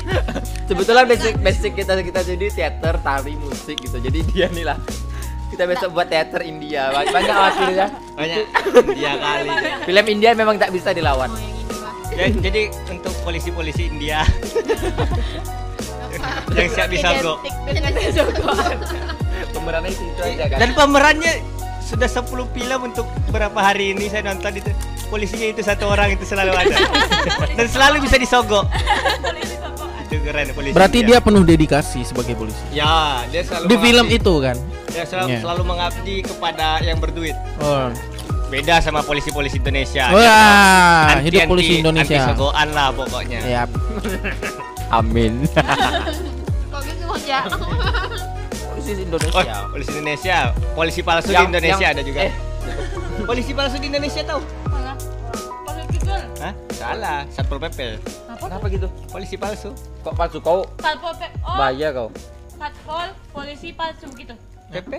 Sebetulnya 0.65 1.06
basic 1.06 1.38
basic 1.43 1.71
kita 1.78 2.00
kita 2.02 2.26
jadi 2.26 2.45
teater, 2.50 2.95
tari, 3.04 3.36
musik 3.38 3.78
gitu. 3.78 4.00
Jadi 4.00 4.19
dia 4.32 4.48
nih 4.50 4.65
lah. 4.65 4.78
Kita 5.55 5.71
besok 5.71 5.95
buat 5.95 6.11
teater 6.11 6.43
India. 6.43 6.91
Banyak 7.15 7.31
wakilnya. 7.31 7.87
Banyak 8.11 8.43
India 8.91 9.11
kali. 9.15 9.49
Film 9.87 10.05
India 10.11 10.29
memang 10.35 10.59
tak 10.59 10.75
bisa 10.75 10.91
dilawan. 10.91 11.31
Ya, 12.11 12.27
jadi 12.27 12.67
untuk 12.91 13.15
polisi-polisi 13.23 13.87
India 13.91 14.23
yang 16.59 16.67
siap 16.75 16.91
disogok. 16.91 17.39
Dengan 17.71 17.91
sogokan. 18.11 18.77
Pemerannya 19.55 19.91
itu, 19.95 20.03
itu 20.03 20.21
aja 20.27 20.43
kan. 20.51 20.57
Dan 20.59 20.69
pemerannya 20.75 21.33
sudah 21.79 22.07
10 22.11 22.27
film 22.51 22.79
untuk 22.91 23.07
berapa 23.31 23.55
hari 23.55 23.95
ini 23.95 24.11
saya 24.11 24.27
nonton 24.27 24.59
itu 24.59 24.75
polisinya 25.07 25.47
itu 25.55 25.61
satu 25.61 25.85
orang 25.85 26.17
itu 26.17 26.25
selalu 26.25 26.51
ada 26.57 26.81
dan 27.61 27.67
selalu 27.69 28.01
bisa 28.01 28.17
disogok 28.17 28.65
itu 30.15 30.23
keren 30.23 30.47
polisi 30.49 30.71
Berarti 30.71 30.99
dia 31.01 31.19
penuh 31.19 31.43
dedikasi 31.43 32.01
sebagai 32.01 32.34
polisi. 32.34 32.58
ya 32.71 33.19
dia 33.28 33.41
selalu 33.41 33.65
Di 33.65 33.75
film 33.78 34.06
itu 34.10 34.34
kan. 34.39 34.56
dia 34.88 35.04
selalu, 35.04 35.28
Iya. 35.28 35.39
selalu 35.41 35.62
mengabdi 35.65 36.15
kepada 36.21 36.67
yang 36.80 36.97
berduit 36.97 37.36
Oh. 37.60 37.91
beda 38.45 38.80
sama 38.80 39.01
polisi-polisi 39.01 39.58
Indonesia 39.58 40.08
Wah, 40.08 41.12
anti- 41.12 41.28
hidup 41.28 41.39
anti- 41.41 41.51
polisi 41.51 41.73
Indonesia. 41.78 42.15
anti 42.17 42.30
sogokan 42.32 42.67
lah 42.71 42.88
pokoknya 42.89 43.39
Ya, 43.43 43.63
Amin. 44.93 45.43
Kok 46.69 46.80
gitu 46.82 47.04
Ja? 47.25 47.41
Polisi 48.65 48.91
Oh, 48.93 49.01
Indonesia. 49.01 49.56
polisi 49.67 49.91
Indonesia 49.93 50.38
polisi 50.71 51.01
palsu 51.01 51.30
Yang- 51.30 51.41
di 51.41 51.49
Indonesia 51.51 51.82
yang- 51.82 51.93
ada 51.93 52.01
juga 52.01 52.19
eh. 52.21 52.34
polisi 53.21 53.51
palsu 53.51 53.75
di 53.75 53.88
Indonesia 53.88 54.21
tahu 54.23 54.41
Malah. 54.65 54.95
Political. 55.65 56.19
Hah? 56.38 56.54
salah 56.71 57.19
satpol 57.28 57.58
pp 57.60 57.80
Apa? 58.36 58.45
Kenapa 58.45 58.67
gitu? 58.67 58.88
polisi 59.08 59.36
palsu 59.36 59.71
Kok 60.04 60.13
palsu 60.13 60.38
kau? 60.39 60.67
Satpol 60.78 61.13
PP. 61.13 61.34
Oh, 61.41 61.56
Bahaya 61.56 61.89
kau. 61.89 62.08
satpol 62.52 63.08
polisi 63.32 63.69
palsu 63.71 64.08
gitu. 64.12 64.36
pp 64.65 64.91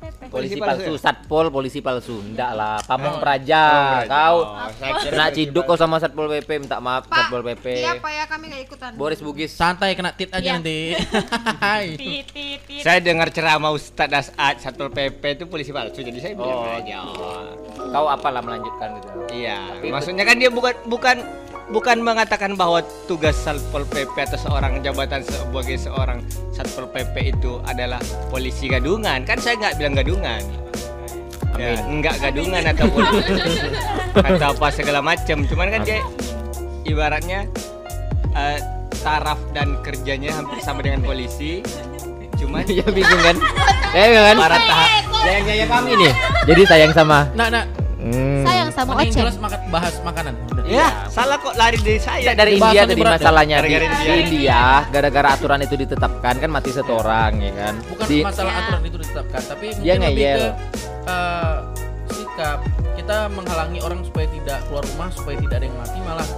PP. 0.00 0.20
Polisi 0.22 0.30
Polisi 0.30 0.56
palsu 0.56 0.80
palsu, 0.80 0.92
ya? 0.92 1.00
satpol 1.02 1.46
polisi 1.50 1.78
palsu. 1.80 2.16
Enggak 2.22 2.52
lah, 2.52 2.80
pamong 2.80 3.16
Oh. 3.16 3.20
praja. 3.20 3.62
Oh, 3.62 4.00
Kau 4.06 4.36
oh, 4.38 4.70
kena 5.02 5.28
polisi 5.28 5.36
ciduk 5.42 5.64
kau 5.66 5.74
sama 5.74 5.98
satpol 5.98 6.30
PP, 6.30 6.50
minta 6.58 6.78
maaf 6.78 7.04
Pak, 7.04 7.26
satpol 7.26 7.42
PP. 7.42 7.66
Iya 7.80 7.98
Pak 7.98 8.10
ya 8.10 8.24
kami 8.24 8.44
nggak 8.48 8.62
ikutan. 8.64 8.90
Boris 8.94 9.20
Bugis. 9.20 9.50
santai 9.50 9.92
kena 9.92 10.14
tit 10.14 10.30
aja 10.30 10.40
Iya. 10.40 10.52
nanti. 10.54 10.78
Hai. 11.64 11.86
Tit 11.94 12.26
tit 12.28 12.60
tit. 12.62 12.80
Saya 12.80 12.96
dengar 12.98 13.28
ceramah 13.28 13.70
Ustadz 13.70 14.08
Dasat 14.30 14.54
Satpol 14.58 14.88
PP 14.88 15.20
itu 15.34 15.44
polisi 15.44 15.68
palsu, 15.70 16.00
jadi 16.00 16.16
saya 16.16 16.32
bilang 16.32 16.56
Oh. 16.56 16.70
aja. 16.70 16.98
Kau 17.90 18.06
apalah 18.06 18.40
melanjutkan 18.40 18.94
gitu. 18.96 19.08
Iya, 19.32 19.58
Tapi 19.74 19.90
maksudnya 19.90 20.22
kan 20.22 20.36
dia 20.36 20.48
bukan 20.48 20.74
bukan 20.86 21.16
bukan 21.70 22.02
mengatakan 22.02 22.58
bahwa 22.58 22.82
tugas 23.06 23.38
Satpol 23.38 23.86
PP 23.86 24.14
atau 24.18 24.38
seorang 24.38 24.82
jabatan 24.82 25.22
sebagai 25.22 25.78
seorang 25.78 26.20
Satpol 26.50 26.90
PP 26.90 27.38
itu 27.38 27.62
adalah 27.64 28.02
polisi 28.28 28.66
gadungan. 28.66 29.22
Kan 29.22 29.38
saya 29.38 29.56
nggak 29.56 29.74
bilang 29.78 29.94
gadungan. 29.96 30.42
Ya, 31.56 31.76
enggak 31.86 32.16
gadungan 32.18 32.62
atau 32.72 32.86
atau 34.28 34.46
apa 34.58 34.66
segala 34.74 35.00
macam. 35.00 35.46
Cuman 35.46 35.68
kan 35.70 35.80
dia 35.86 36.02
ibaratnya 36.84 37.46
eh, 38.34 38.58
taraf 39.00 39.38
dan 39.54 39.78
kerjanya 39.80 40.34
hampir 40.34 40.58
sama 40.60 40.82
dengan 40.82 41.06
polisi. 41.06 41.62
Cuman 42.36 42.66
ya 42.78 42.86
bingung 42.90 43.22
kan? 43.22 43.36
Ya 43.90 44.06
kan? 44.32 44.36
para 44.38 44.58
tahap 44.58 44.90
Yang 45.20 45.56
yang 45.66 45.70
kami 45.70 45.90
nih. 46.00 46.12
Jadi 46.48 46.62
sayang 46.64 46.92
sama. 46.96 47.28
Nah, 47.36 47.52
nah, 47.52 47.64
Hmm. 48.00 48.42
Sayang 48.42 48.70
sama 48.70 48.92
mending 48.94 49.12
jelas 49.14 49.36
makan 49.36 49.60
bahas 49.68 49.94
makanan. 50.00 50.32
Udah. 50.48 50.64
Ya, 50.64 50.88
salah 51.06 51.36
kok 51.36 51.52
lari 51.52 51.76
dari 51.76 51.98
saya. 51.98 52.32
Dari 52.32 52.56
India 52.56 52.82
tadi 52.82 52.96
ya? 52.98 53.12
masalahnya 53.12 53.56
di, 53.56 53.68
Gara-gara 53.68 53.84
di 53.84 54.00
India. 54.00 54.16
India 54.16 54.62
gara-gara 54.88 55.28
aturan 55.30 55.60
itu 55.60 55.74
ditetapkan 55.76 56.34
kan 56.36 56.48
mati 56.48 56.70
satu 56.70 56.92
orang 56.96 57.32
ya 57.38 57.52
kan. 57.52 57.74
Bukan 57.86 58.06
Di- 58.06 58.24
masalah 58.24 58.50
Ya. 58.50 58.60
aturan 58.62 58.82
itu 58.82 58.96
ditetapkan, 58.98 59.42
tapi 59.46 59.66
mungkin 59.70 59.84
Dia 59.84 59.94
lebih 59.94 60.08
ngeyel. 60.16 60.40
ke 60.40 60.48
eh, 61.06 61.56
sikap 62.10 62.58
kita 62.96 63.16
menghalangi 63.28 63.80
orang 63.80 64.00
supaya 64.02 64.26
tidak 64.30 64.58
keluar 64.64 64.84
rumah 64.86 65.08
supaya 65.10 65.36
tidak 65.38 65.56
ada 65.56 65.66
yang 65.66 65.76
mati 65.76 65.98
malah 66.00 66.28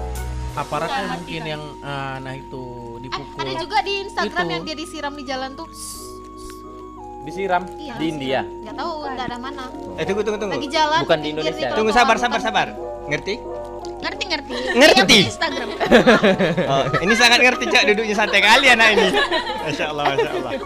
aparatnya 0.53 0.99
Iya, 0.99 1.13
mungkin 1.15 1.43
yang 1.47 1.63
ah, 1.81 2.17
nah 2.19 2.35
itu 2.35 2.63
Eh, 2.93 3.01
dipukul. 3.05 3.39
ada 3.39 3.53
juga 3.57 3.79
di 3.81 3.93
Instagram 4.03 4.45
Itu. 4.45 4.53
yang 4.53 4.63
dia 4.65 4.77
disiram 4.77 5.13
di 5.13 5.25
jalan 5.25 5.51
tuh. 5.55 5.69
Disiram 7.23 7.63
Iya, 7.75 7.95
di 7.97 8.05
India. 8.09 8.41
Nggak 8.43 8.75
tahu 8.75 8.93
daerah 9.15 9.39
mana. 9.39 9.65
Eh 9.95 10.05
tunggu 10.05 10.23
tunggu 10.23 10.39
tunggu. 10.39 10.55
Lagi 10.59 10.69
jalan 10.69 11.01
Bukan 11.03 11.19
di 11.19 11.29
Indonesia. 11.31 11.67
Tunggu 11.73 11.93
sabar 11.95 12.17
sabar 12.19 12.41
sabar. 12.43 12.67
Ngerti? 13.07 13.35
Ngerti 14.03 14.25
ngerti. 14.27 14.53
Ngerti? 14.75 15.19
Punya 15.23 15.31
Instagram. 15.31 15.69
Oh, 16.63 16.85
ini 17.01 17.15
sangat 17.15 17.39
ngerti 17.39 17.65
cak 17.69 17.83
duduknya 17.87 18.15
santai 18.17 18.41
kali 18.41 18.67
anak 18.67 18.89
ini. 18.95 19.07
Masya 19.63 19.85
Allah, 19.89 20.05
masya 20.11 20.31
Allah. 20.33 20.53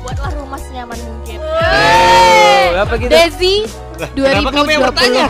Buatlah 0.00 0.30
rumah 0.34 0.60
senyaman 0.60 0.98
mungkin. 0.98 1.38
Oh, 1.42 2.64
apa 2.78 2.94
gitu? 2.96 3.10
Desi 3.10 3.54
Lah, 3.98 4.08
Kenapa 4.08 4.50
kamu 4.54 4.70
yang 4.70 4.82
2020. 4.82 4.88
bertanya? 4.88 5.26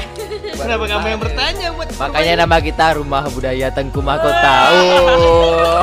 Kenapa 0.54 0.84
kamu 0.86 1.06
yang 1.08 1.20
bertanya 1.20 1.66
buat 1.74 1.88
Makanya 1.98 2.34
nama 2.46 2.56
kita 2.62 2.86
Rumah 2.96 3.24
Budaya 3.28 3.68
Tengku 3.74 4.00
Mahkota. 4.00 4.54
Oh. 4.70 5.82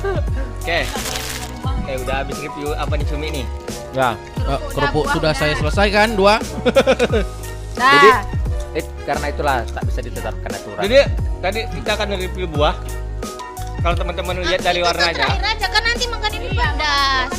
Oke. 0.00 0.80
Eh 1.88 1.96
udah 1.98 2.16
habis 2.20 2.36
review 2.38 2.74
apa 2.74 2.92
nih 2.94 3.06
cumi 3.08 3.26
nih? 3.32 3.44
Ya. 3.90 4.12
Eh, 4.38 4.60
kerupuk 4.70 5.08
sudah 5.10 5.32
saya 5.32 5.56
selesaikan 5.56 6.14
dua. 6.14 6.36
Nah, 7.74 7.92
Jadi 7.94 8.08
eh, 8.74 8.84
karena 9.02 9.26
itulah 9.28 9.56
tak 9.64 9.82
bisa 9.86 10.00
ditetapkan 10.02 10.50
aturan. 10.50 10.80
Jadi 10.82 10.96
tadi 11.38 11.60
kita 11.72 11.90
akan 11.94 12.08
review 12.14 12.46
buah. 12.46 12.74
Kalau 13.78 13.94
teman-teman 13.94 14.42
lihat 14.42 14.60
dari 14.60 14.82
warnanya, 14.82 15.22
terakhir 15.22 15.44
aja 15.46 15.66
kan 15.70 15.82
nanti 15.82 16.04
makan 16.04 16.30
ini 16.34 16.46
pedas. 16.50 17.30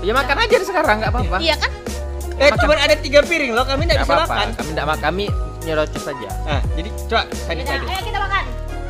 Ya 0.00 0.12
makan 0.16 0.36
aja 0.40 0.56
sekarang 0.64 0.96
nggak 1.04 1.12
apa-apa. 1.12 1.36
Iya 1.38 1.54
kan? 1.60 1.70
eh 2.40 2.48
cuma 2.56 2.72
ada 2.72 2.96
tiga 2.96 3.20
piring 3.20 3.52
loh, 3.52 3.68
kami 3.68 3.84
tidak 3.84 4.00
Nggak 4.00 4.08
bisa 4.08 4.16
apa-apa. 4.16 4.32
makan. 4.32 4.48
Kami 4.56 4.68
tidak 4.72 4.86
makan. 4.88 5.04
Kami 5.04 5.24
nyerocos 5.60 6.02
saja. 6.02 6.28
Nah, 6.40 6.60
jadi 6.72 6.88
coba 7.04 7.22
tadi 7.28 7.60
Yaudah, 7.60 7.68
tadi. 7.68 7.84
ayo 7.84 8.00
kita 8.00 8.18
makan. 8.18 8.44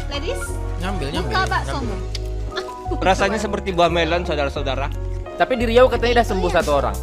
Ladies, 0.07 0.41
Nyambil, 0.79 1.07
nyambil. 1.11 1.27
buka 1.27 1.41
baksomu. 1.51 1.97
Rasanya 2.97 3.39
seperti 3.39 3.71
buah 3.71 3.87
melon, 3.87 4.25
saudara-saudara. 4.25 4.91
Tapi 5.37 5.53
di 5.55 5.65
Riau 5.67 5.87
katanya 5.87 6.21
udah 6.21 6.27
sembuh 6.27 6.51
satu 6.51 6.71
orang. 6.75 6.97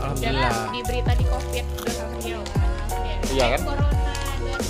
Alhamdulillah. 0.00 0.52
di 0.68 0.80
berita 0.82 1.12
di 1.12 1.24
covid 1.24 1.64
dia 2.20 2.36
Iya 3.30 3.44
kan? 3.56 3.60
corona 3.64 4.12
dan 4.36 4.60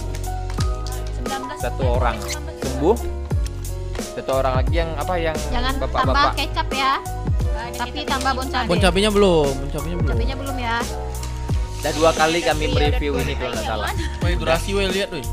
19 1.27 1.59
Satu 1.59 1.83
orang 1.89 2.17
sembuh. 2.61 2.97
Satu 4.15 4.33
orang 4.33 4.55
lagi 4.57 4.75
yang 4.75 4.91
apa 4.95 5.15
yang 5.17 5.37
Jangan 5.49 5.75
tambah 5.75 5.91
bapak-bapak. 5.91 6.33
kecap 6.39 6.69
ya. 6.71 6.93
Tapi 7.75 7.99
tambah 8.05 8.33
bon 8.33 8.47
cabe. 8.47 8.67
Bon 8.67 8.79
cabenya 8.79 9.11
belum, 9.11 9.53
bon 9.57 9.69
cabenya 9.71 9.97
belum. 9.97 10.13
Cabenya 10.13 10.37
belum 10.37 10.57
ya. 10.57 10.77
Udah 11.81 11.93
dua 11.93 12.11
kali 12.13 12.39
kami 12.41 12.65
mereview 12.71 13.13
ini 13.19 13.35
kalau 13.35 13.53
nggak 13.53 13.67
salah. 13.67 13.91
Woi, 14.21 14.35
durasi 14.37 14.71
weh 14.73 14.87
lihat 14.87 15.11
weh. 15.11 15.25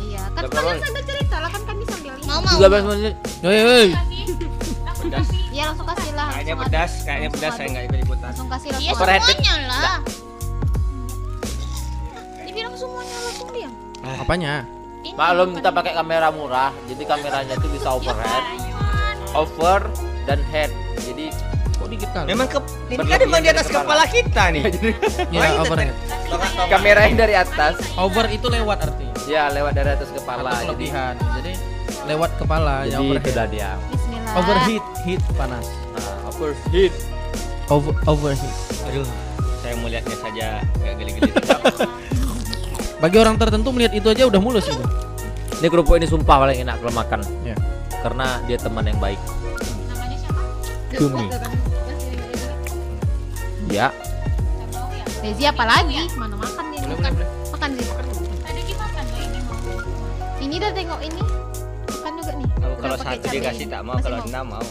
Iya, 0.00 0.22
kan 0.32 0.42
kalian 0.46 0.78
sambil 0.80 1.02
cerita 1.04 1.36
lah 1.36 1.50
kan 1.50 1.62
kami 1.62 1.82
sambil 1.84 2.12
Mau 2.24 2.38
mau. 2.40 2.56
13 2.56 2.88
menit. 2.88 3.14
Woi, 3.40 3.60
woi. 3.60 3.88
Pedas. 5.10 5.28
Iya, 5.50 5.64
langsung 5.66 5.86
kasih 5.88 6.12
lah. 6.14 6.28
Kayaknya 6.30 6.54
pedas, 6.56 6.92
kayaknya 7.02 7.28
pedas 7.28 7.52
saya 7.52 7.68
nggak 7.68 7.84
ikut 7.84 7.98
ikutan. 8.00 8.28
Langsung 8.30 8.48
kasih 8.48 8.68
Iya, 8.68 8.74
langsung. 8.78 8.94
Overrated. 8.94 9.26
semuanya 9.36 9.54
lah. 9.66 9.96
Dibilang 12.40 12.74
semuanya 12.74 13.16
langsung 13.20 13.48
diam. 13.50 13.72
Apanya? 14.16 14.54
Ini 15.00 15.16
Maklum 15.16 15.48
kita 15.56 15.70
pakai 15.72 15.92
kamera 15.94 16.28
murah, 16.28 16.70
jadi 16.84 17.02
kameranya 17.06 17.54
itu 17.56 17.68
bisa 17.70 17.88
overhead, 17.90 18.44
over 19.32 19.80
dan 20.24 20.38
head. 20.46 20.68
Jadi 21.00 21.32
Kok 21.72 21.88
dikit 21.88 22.10
kali? 22.12 22.26
Memang 22.28 22.44
ke, 22.46 22.58
ini 22.86 23.00
kan 23.00 23.18
memang 23.18 23.40
di 23.40 23.48
atas 23.48 23.66
kepala 23.66 23.80
kepala. 23.80 24.04
kita 24.06 24.42
nih. 24.52 24.62
Ya, 25.34 25.56
overhead. 25.56 25.96
kamera 26.68 27.00
yang 27.02 27.16
dari 27.16 27.34
atas, 27.34 27.80
Over 27.96 28.28
itu 28.28 28.46
lewat 28.46 28.78
artinya. 28.84 29.14
ya 29.24 29.48
lewat 29.48 29.72
dari 29.72 29.90
atas 29.90 30.12
kepala. 30.12 30.52
Atau 30.52 30.76
Jadi, 30.76 30.92
kelebihan. 30.92 31.14
Jadi 31.40 31.52
lewat 32.06 32.30
kepala 32.36 32.74
jadi 32.82 32.92
yang 32.92 33.02
itu 33.02 33.16
overhead. 33.16 33.48
dia. 33.48 33.70
Overheat, 34.30 34.84
heat 35.02 35.22
panas. 35.34 35.66
Nah, 35.90 36.30
overheat. 36.30 36.94
Over 37.66 37.94
overheat. 38.06 38.56
Aduh, 38.86 39.02
saya 39.58 39.74
melihatnya 39.82 40.16
saja 40.22 40.46
nggak 40.78 40.94
geli-geli. 41.02 41.30
Bagi 43.02 43.16
orang 43.18 43.34
tertentu 43.42 43.74
melihat 43.74 43.90
itu 43.90 44.06
aja 44.06 44.30
udah 44.30 44.38
mulus 44.38 44.70
itu. 44.70 44.84
Ini 45.58 45.66
kerupuk 45.66 45.98
ini 45.98 46.06
sumpah 46.06 46.46
paling 46.46 46.62
enak 46.62 46.78
kalau 46.78 46.94
makan. 46.94 47.20
Ya. 47.42 47.58
Karena 48.06 48.38
dia 48.46 48.56
teman 48.56 48.86
yang 48.86 49.02
baik. 49.02 49.18
namanya 49.90 50.16
siapa 50.16 50.40
Cumi. 50.94 51.26
Ya. 53.66 53.90
Desi 55.20 55.44
apa 55.44 55.64
lagi? 55.66 56.06
Mana 56.14 56.38
makan 56.38 56.64
dia? 56.70 56.80
Makan. 56.86 57.12
Makan 57.50 57.68
sih. 57.76 57.86
tadi 58.46 58.60
dimakan 58.62 59.04
loh 59.04 59.20
ini 59.20 59.40
Ini 60.40 60.54
udah 60.62 60.72
tengok 60.72 61.00
ini. 61.02 61.49
Aku 62.60 62.74
kalau 62.78 62.96
satu 62.96 63.26
dikasih 63.26 63.66
tak 63.66 63.80
mau, 63.80 63.96
kalau 63.96 64.20
enam 64.22 64.44
mau. 64.48 64.64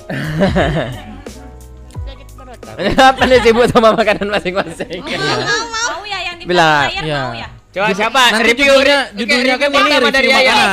Apa 2.80 3.24
nih 3.26 3.40
sibuk 3.42 3.66
sama 3.68 3.94
makanan 3.94 4.28
masing-masing? 4.30 5.02
mau 5.04 6.02
ya 6.04 6.20
yang 6.24 6.36
di 6.38 6.46
Bilang. 6.46 6.88
layar 6.88 7.04
Ya. 7.04 7.22
mau 7.24 7.36
ya 7.36 7.48
Coba 7.70 7.94
siapa? 7.94 8.22
Nanti 8.34 8.50
review 8.50 8.66
judulnya- 8.74 9.08
judulnya 9.14 9.56
kan 9.56 9.70
ini 9.70 9.78
review 10.02 10.32
makanan. 10.34 10.66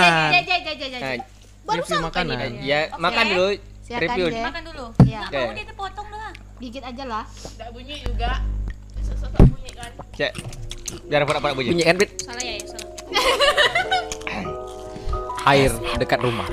Baru 1.66 1.82
sampai 1.82 2.06
makanan. 2.08 2.36
nih. 2.38 2.50
ya 2.62 2.78
makan 2.96 3.24
dulu. 3.28 3.46
Review. 3.86 4.26
Makan 4.32 4.62
dulu 4.64 4.86
Iya. 5.04 5.20
nggak 5.22 5.42
mau 5.42 5.52
dia 5.52 5.66
dipotong 5.66 6.06
doang 6.08 6.34
Dikit 6.56 6.82
aja 6.82 7.04
lah. 7.04 7.24
nggak 7.28 7.68
bunyi 7.70 7.94
juga 8.02 8.30
sosok 8.98 9.30
bunyi 9.44 9.70
kan 9.70 9.90
Cek. 10.16 10.32
Biar 11.06 11.20
dapat 11.22 11.52
bunyi. 11.54 11.68
Bunyi 11.70 11.84
kan, 11.84 11.96
Bit? 11.96 12.10
salah 12.18 12.42
ya 12.42 12.52
ya 12.54 12.64
salah 12.66 12.90
Air 15.46 15.70
dekat 16.00 16.18
rumah. 16.18 16.48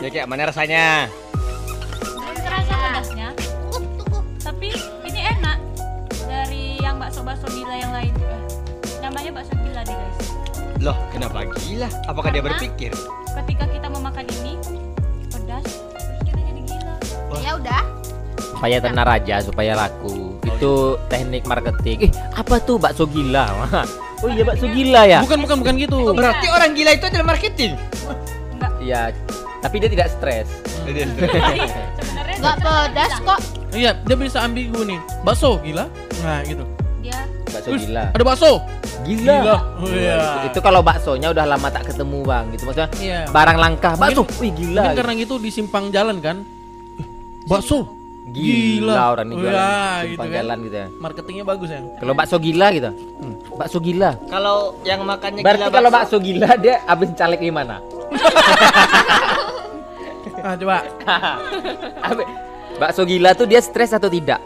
Ya 0.00 0.08
kayak 0.08 0.26
mana 0.26 0.44
rasanya? 0.44 1.08
belum 2.00 2.36
terasa 2.36 2.72
pedasnya 2.72 3.28
tapi 4.40 4.68
ini 5.04 5.20
enak 5.26 5.58
dari 6.24 6.76
yang 6.76 6.96
bakso 6.96 7.20
bakso 7.20 7.48
gila 7.48 7.74
yang 7.74 7.92
lain 7.92 8.12
Eh, 8.12 8.40
namanya 9.00 9.30
bakso 9.32 9.52
gila 9.54 9.80
deh 9.82 9.92
guys 9.92 10.18
Loh, 10.80 10.96
kenapa 11.10 11.44
gila? 11.60 11.88
Apakah 12.06 12.28
dia 12.28 12.40
Karena- 12.40 12.56
berpikir? 12.56 12.92
ketika 13.30 13.64
kita 13.66 13.86
mau 13.88 14.00
makan 14.02 14.24
ini 14.34 14.52
pedas 15.28 15.64
terus 15.64 16.20
kita 16.24 16.40
jadi 16.42 16.60
gila 16.62 16.94
Ya 17.38 17.52
udah. 17.56 17.82
Supaya 18.50 18.76
tenar 18.78 19.08
aja, 19.08 19.36
supaya 19.40 19.72
laku. 19.72 20.36
Itu 20.42 20.72
teknik 21.08 21.44
marketing. 21.44 22.08
Eh, 22.08 22.12
apa 22.34 22.60
tuh 22.60 22.76
bakso 22.76 23.04
gila? 23.04 23.48
oh 24.20 24.28
iya 24.28 24.44
bakso 24.44 24.68
gila 24.68 25.08
ya? 25.08 25.24
Bukan, 25.24 25.40
bukan, 25.40 25.56
bukan 25.60 25.74
gitu. 25.78 25.96
Oh, 26.02 26.12
berarti 26.12 26.44
orang 26.48 26.76
gila 26.76 26.92
itu 26.92 27.04
adalah 27.06 27.32
marketing. 27.32 27.72
Iya. 28.78 29.12
Tapi 29.60 29.76
dia 29.76 29.88
tidak 29.88 30.08
stres. 30.10 30.48
sebenarnya 32.00 32.36
Enggak 32.40 32.56
pedas 32.58 33.12
kok. 33.20 33.40
Iya, 33.70 33.90
dia 33.94 34.16
bisa 34.16 34.38
ambigu 34.40 34.80
nih. 34.82 34.98
Bakso, 35.20 35.60
gila. 35.60 35.84
Nah, 36.20 36.40
gitu. 36.42 36.64
dia 36.98 37.16
Bakso 37.46 37.68
Terus, 37.68 37.82
gila. 37.84 38.04
Ada 38.10 38.24
bakso. 38.24 38.52
Gila. 39.00 39.36
Oh, 39.78 39.88
iya. 39.88 40.44
Itu 40.44 40.58
kalau 40.58 40.80
baksonya 40.80 41.28
udah 41.28 41.44
lama 41.46 41.68
tak 41.68 41.92
ketemu, 41.92 42.18
Bang. 42.22 42.48
Gitu 42.50 42.62
maksudnya 42.64 42.88
Iya. 42.96 43.20
barang 43.28 43.58
langka. 43.58 43.90
Bakso. 43.94 44.24
Mungkin- 44.24 44.40
Wih, 44.40 44.52
gila. 44.54 44.82
Mungkin 44.82 44.96
karena 44.96 45.12
gitu 45.16 45.34
di 45.36 45.50
simpang 45.50 45.84
jalan 45.88 46.16
kan. 46.18 46.36
Eh, 46.96 47.06
Bakso. 47.44 48.00
Gila, 48.30 48.94
Gila. 48.94 49.02
orang 49.10 49.26
ini 49.26 49.34
Oh, 49.34 49.40
jualan 49.42 49.58
ya, 49.58 49.66
simpang 49.66 50.06
gitu 50.06 50.22
kan. 50.22 50.30
jalan 50.38 50.56
gitu 50.60 50.76
ya. 50.76 50.86
Marketingnya 50.96 51.44
bagus 51.44 51.68
ya. 51.68 51.80
Kalau 51.98 52.14
bakso 52.14 52.36
gila 52.38 52.66
gitu. 52.70 52.90
Hmm, 52.94 53.34
bakso 53.58 53.78
gila. 53.82 54.10
Kalau 54.24 54.56
yang 54.80 55.00
makannya 55.02 55.42
Berarti 55.42 55.58
gila 55.60 55.74
kalau 55.74 55.90
bakso 55.90 56.16
gila 56.16 56.48
dia 56.54 56.78
habis 56.86 57.10
caleg 57.12 57.42
gimana? 57.42 57.82
Ah, 60.40 60.56
coba. 60.56 60.80
Bakso 62.80 63.04
gila 63.04 63.36
tuh 63.36 63.44
dia 63.44 63.60
stres 63.60 63.92
atau 63.92 64.08
tidak? 64.08 64.40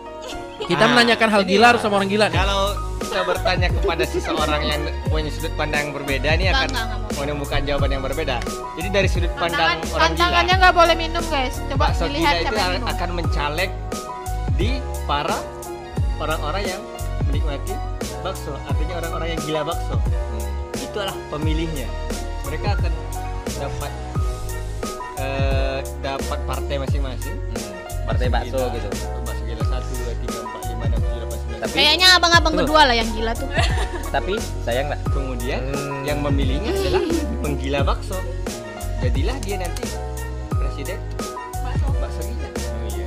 Kita 0.66 0.90
menanyakan 0.90 1.28
hal 1.30 1.42
gila 1.46 1.66
harus 1.74 1.82
sama 1.86 2.02
orang 2.02 2.10
gila 2.10 2.26
nih. 2.32 2.38
Kalau 2.40 2.74
kita 2.98 3.20
bertanya 3.30 3.68
kepada 3.70 4.04
seseorang 4.08 4.62
yang 4.66 4.80
punya 5.06 5.30
sudut 5.30 5.54
pandang 5.54 5.86
yang 5.86 5.92
berbeda 5.94 6.28
ini 6.34 6.50
akan 6.50 6.70
menemukan 7.14 7.60
jawaban 7.62 7.90
yang 7.94 8.02
berbeda. 8.02 8.42
Jadi 8.74 8.88
dari 8.90 9.06
sudut 9.06 9.30
pandang 9.38 9.78
Tantangan, 9.78 9.78
orang 9.78 9.92
gila, 9.94 10.02
tantangannya 10.02 10.54
nggak 10.58 10.74
boleh 10.74 10.94
minum 10.98 11.24
guys. 11.30 11.54
Coba 11.70 11.78
bakso 11.86 12.04
gila 12.10 12.10
dilihat 12.10 12.34
itu 12.34 12.42
siapa 12.42 12.58
yang 12.58 12.72
minum. 12.74 12.88
akan 12.90 13.08
mencaleg 13.14 13.70
di 14.58 14.70
para 15.06 15.38
orang-orang 16.18 16.62
yang 16.66 16.80
menikmati 17.30 17.74
bakso. 18.26 18.52
Artinya 18.66 18.94
orang-orang 18.98 19.28
yang 19.36 19.40
gila 19.46 19.60
bakso. 19.62 19.94
Itulah 20.74 21.14
pemilihnya. 21.30 21.86
Mereka 22.50 22.66
akan 22.82 22.92
dapat 23.56 23.92
eh, 25.16 25.78
dapat 26.00 26.38
partai 26.44 26.76
masing-masing. 26.78 27.36
Partai 28.04 28.28
bakso 28.28 28.58
Gila. 28.58 28.74
gitu. 28.74 28.88
Bakso 29.22 29.42
gila 29.42 29.62
satu, 29.64 29.92
dua, 29.94 30.12
tiga, 30.18 30.38
empat, 30.38 30.62
lima, 30.66 30.84
enam, 30.84 30.98
tujuh, 30.98 31.16
delapan, 31.16 31.38
sembilan. 31.38 31.60
Tapi 31.60 31.72
Kayaknya 31.74 32.08
abang-abang 32.12 32.54
kedua 32.56 32.80
lah 32.84 32.94
yang 32.94 33.08
gila 33.10 33.32
tuh. 33.32 33.48
tapi 34.14 34.32
sayang 34.62 34.86
nggak? 34.88 35.00
Kemudian 35.08 35.60
Hmm. 35.64 36.02
yang 36.04 36.18
memilihnya 36.20 36.70
adalah 36.72 37.02
penggila 37.40 37.80
bakso. 37.82 38.18
Jadilah 39.00 39.36
dia 39.38 39.56
nanti 39.58 39.84
presiden 40.50 40.98
bakso 41.58 41.88
bakso 41.94 42.20
gila. 42.22 42.48
Oh 42.48 42.88
iya. 42.88 43.06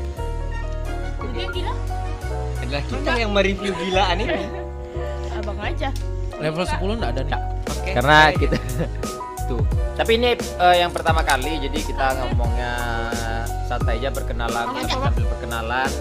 dia 1.31 1.47
gila 1.51 1.73
Adalah 2.59 2.83
kita 2.83 3.11
yang 3.15 3.31
mereview 3.31 3.71
gilaan 3.77 4.17
ini. 4.19 4.45
abang 5.31 5.59
aja 5.59 5.89
Level 6.35 6.65
10 6.65 6.75
enggak 6.91 7.11
ada 7.13 7.21
nih. 7.23 7.33
Oke. 7.71 7.89
Karena 7.93 8.17
kita 8.31 8.57
tuh. 9.47 9.63
Tapi 9.95 10.11
ini 10.19 10.35
eh, 10.37 10.75
yang 10.77 10.91
pertama 10.91 11.23
kali 11.23 11.63
jadi 11.63 11.79
kita 11.79 12.07
ngomongnya 12.21 12.73
santai 13.67 13.99
aja 13.99 14.11
perkenalan 14.15 14.79
kita 14.79 14.95
sambil 14.95 15.25
perkenalan 15.27 15.91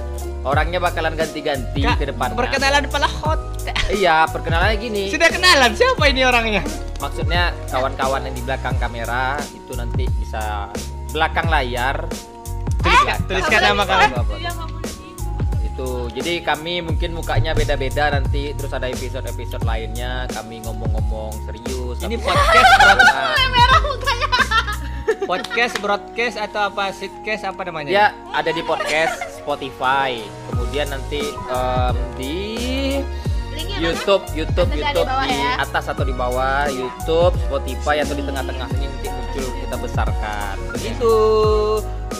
orangnya 0.47 0.79
bakalan 0.79 1.15
ganti-ganti 1.19 1.83
ke 1.83 2.05
depannya. 2.07 2.39
Perkenalan 2.39 2.87
pala 2.87 3.09
hot. 3.11 3.41
iya 3.99 4.27
perkenalannya 4.31 4.77
gini. 4.79 5.05
Sudah 5.11 5.31
kenalan? 5.31 5.75
Siapa 5.75 6.05
ini 6.07 6.23
orangnya? 6.23 6.63
maksudnya 7.01 7.53
kawan-kawan 7.69 8.25
yang 8.25 8.35
di 8.35 8.43
belakang 8.45 8.77
kamera 8.81 9.37
itu 9.53 9.73
nanti 9.77 10.05
bisa 10.21 10.73
belakang 11.13 11.47
layar. 11.49 12.09
Tuliskan 12.81 13.19
Tuliskan 13.27 13.61
nama 13.61 13.85
kalian. 13.85 14.76
Gitu. 15.77 16.09
itu 16.09 16.17
jadi 16.17 16.33
kami 16.41 16.81
mungkin 16.81 17.13
mukanya 17.13 17.53
beda-beda 17.53 18.09
nanti 18.09 18.57
terus 18.57 18.73
ada 18.73 18.89
episode-episode 18.89 19.61
lainnya 19.61 20.25
kami 20.33 20.65
ngomong-ngomong 20.65 21.37
serius 21.45 22.01
Ini 22.01 22.17
podcast 22.17 22.71
broad- 22.81 23.05
Merah 23.53 23.81
mukanya. 23.85 24.29
podcast 25.29 25.75
broadcast 25.79 26.37
atau 26.41 26.61
apa 26.67 26.91
sitcast 26.91 27.45
apa 27.45 27.61
namanya? 27.63 27.89
dia 27.89 28.07
ada 28.33 28.49
di 28.49 28.63
podcast 28.63 29.21
Spotify 29.37 30.17
kemudian 30.49 30.89
nanti 30.89 31.21
em, 31.29 31.97
di 32.17 32.37
YouTube, 33.77 34.25
YouTube, 34.33 34.73
di 34.73 34.81
YouTube 34.81 35.05
bawah 35.05 35.29
di 35.29 35.37
ya. 35.37 35.61
atas 35.61 35.85
atau 35.87 36.01
di 36.01 36.13
bawah, 36.13 36.65
YouTube, 36.69 37.37
Spotify 37.45 38.01
atau 38.01 38.17
di 38.17 38.25
tengah-tengah 38.25 38.69
sini 38.73 38.89
nanti 38.89 39.09
muncul 39.09 39.45
kita 39.61 39.77
besarkan. 39.77 40.55
Begitu. 40.73 41.17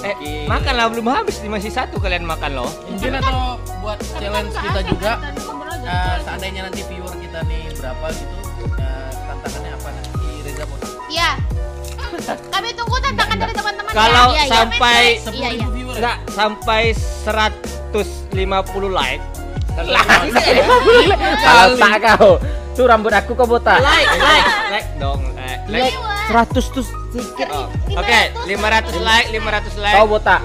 Eh, 0.03 0.13
Oke. 0.13 0.33
makanlah 0.47 0.87
belum 0.93 1.07
habis 1.09 1.41
masih 1.43 1.73
satu 1.73 1.97
kalian 1.97 2.25
makan 2.25 2.53
loh. 2.55 2.71
Mungkin 2.87 3.17
atau 3.17 3.57
buat 3.81 3.99
challenge 4.19 4.53
kita 4.53 4.81
juga 4.85 5.13
eh, 5.83 6.17
seandainya 6.21 6.69
nanti 6.69 6.81
viewer 6.85 7.15
kita 7.17 7.41
nih 7.45 7.71
berapa 7.75 8.07
gitu 8.13 8.37
eh, 8.77 9.11
tantangannya 9.25 9.71
apa 9.73 9.89
nanti 9.89 10.29
Reza 10.45 10.65
mau 10.67 10.77
Iya. 11.07 11.31
Kami 12.27 12.69
tunggu 12.73 12.97
tantangan 12.99 13.37
dari 13.39 13.53
teman-teman 13.55 13.93
Kalau 13.93 14.27
ya. 14.33 14.35
Iya, 14.35 14.43
iya. 14.43 14.51
sampai 14.51 15.01
Iya, 15.15 15.31
iya. 15.31 15.49
ribu 15.53 15.71
viewer 15.73 15.95
ya? 15.95 15.99
enggak 16.01 16.17
sampai 16.33 16.83
150 16.93 18.91
like. 18.91 19.23
Kalau 21.45 21.77
tak 21.77 21.95
kau, 22.01 22.31
tuh 22.73 22.85
rambut 22.89 23.13
aku 23.13 23.37
kau 23.37 23.45
botak. 23.45 23.77
like, 23.81 24.09
like, 24.17 24.49
like 24.73 24.89
dong. 24.97 25.21
Eh, 25.37 25.57
like. 25.69 26.16
100 26.27 26.75
tuh 26.75 26.83
sedikit. 26.83 27.49
Oh, 27.49 27.71
Oke, 27.95 28.21
500 28.45 28.99
like, 29.01 29.27
500 29.31 29.79
like. 29.79 29.95
Kau 29.95 30.07
botak. 30.07 30.43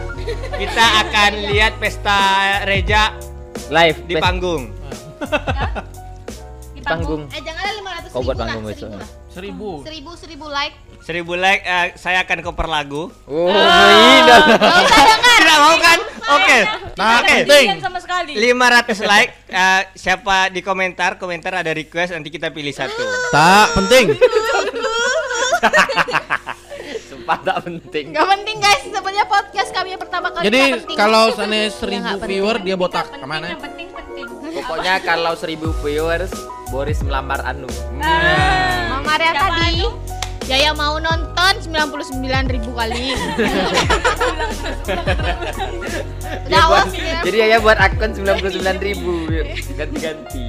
Kita 0.54 0.86
akan 1.02 1.32
lihat 1.50 1.74
pesta 1.78 2.20
Reja 2.64 3.18
Live 3.68 4.06
di 4.06 4.16
panggung. 4.16 4.70
Di 6.72 6.82
panggung. 6.82 7.26
Eh 7.30 7.42
janganlah 7.42 7.74
500 8.06 8.14
Kau 8.14 8.22
buat 8.22 8.36
lah, 8.36 8.46
panggung 8.46 8.64
seribu 8.68 8.78
besok. 8.78 8.90
lah. 8.94 9.08
seribu 9.28 9.70
Seribu, 9.82 10.12
seribu 10.16 10.46
like. 10.48 10.76
1000 11.02 11.18
like 11.36 11.62
eh, 11.64 11.86
saya 11.98 12.22
akan 12.22 12.46
cover 12.46 12.70
lagu. 12.70 13.10
Oh, 13.26 13.50
iya. 13.50 14.38
Tidak 14.38 15.58
mau 15.58 15.76
kan? 15.76 15.98
Oke. 16.32 16.60
nah 16.94 17.20
Oke. 17.20 17.42
penting 17.42 17.82
sama 17.82 17.98
sekali. 17.98 18.38
500 18.38 19.02
like 19.10 19.32
eh, 19.50 19.82
siapa 19.98 20.54
di 20.54 20.62
komentar 20.62 21.18
komentar 21.18 21.58
ada 21.58 21.74
request 21.74 22.14
nanti 22.14 22.30
kita 22.30 22.54
pilih 22.54 22.70
satu 22.70 23.02
tak 23.34 23.74
penting 23.74 24.14
Sumpah 27.04 27.38
tak 27.40 27.58
penting. 27.62 28.06
Gak 28.12 28.28
penting 28.28 28.58
guys, 28.58 28.82
sebenarnya 28.84 29.26
podcast 29.26 29.70
kami 29.70 29.88
yang 29.90 30.02
pertama 30.02 30.28
kali 30.30 30.44
jadi 30.48 30.62
penting. 30.76 30.98
kalau 30.98 31.30
nggak 31.30 31.70
seribu 31.72 32.18
viewer 32.22 32.58
dia 32.58 32.76
botak 32.76 33.06
Penting, 33.06 33.22
ke 33.22 33.28
mana 33.28 33.46
Yang 33.48 33.62
penting 33.62 33.88
penting. 33.92 34.26
Pokoknya 34.58 34.94
kalau 35.10 35.34
1000 35.34 35.48
viewers 35.80 36.32
Boris 36.68 37.00
melamar 37.02 37.40
Anu. 37.44 37.68
Mama 37.94 38.98
Maria 39.06 39.32
Siapa 39.32 39.48
tadi 39.52 39.76
Anu? 39.78 39.90
Jaya 40.42 40.72
mau 40.74 40.98
nonton 40.98 41.54
99 41.62 42.18
ribu 42.50 42.74
kali 42.74 43.14
Udah 46.42 46.50
Dia 46.50 46.60
buat, 46.60 46.82
awas 46.82 46.92
ya 46.92 47.22
jadi 47.22 47.38
ya 47.48 47.58
buat 47.60 47.78
akun 47.78 48.12
99.000 48.12 48.82
ribu 48.82 49.14
ganti-ganti. 49.72 50.44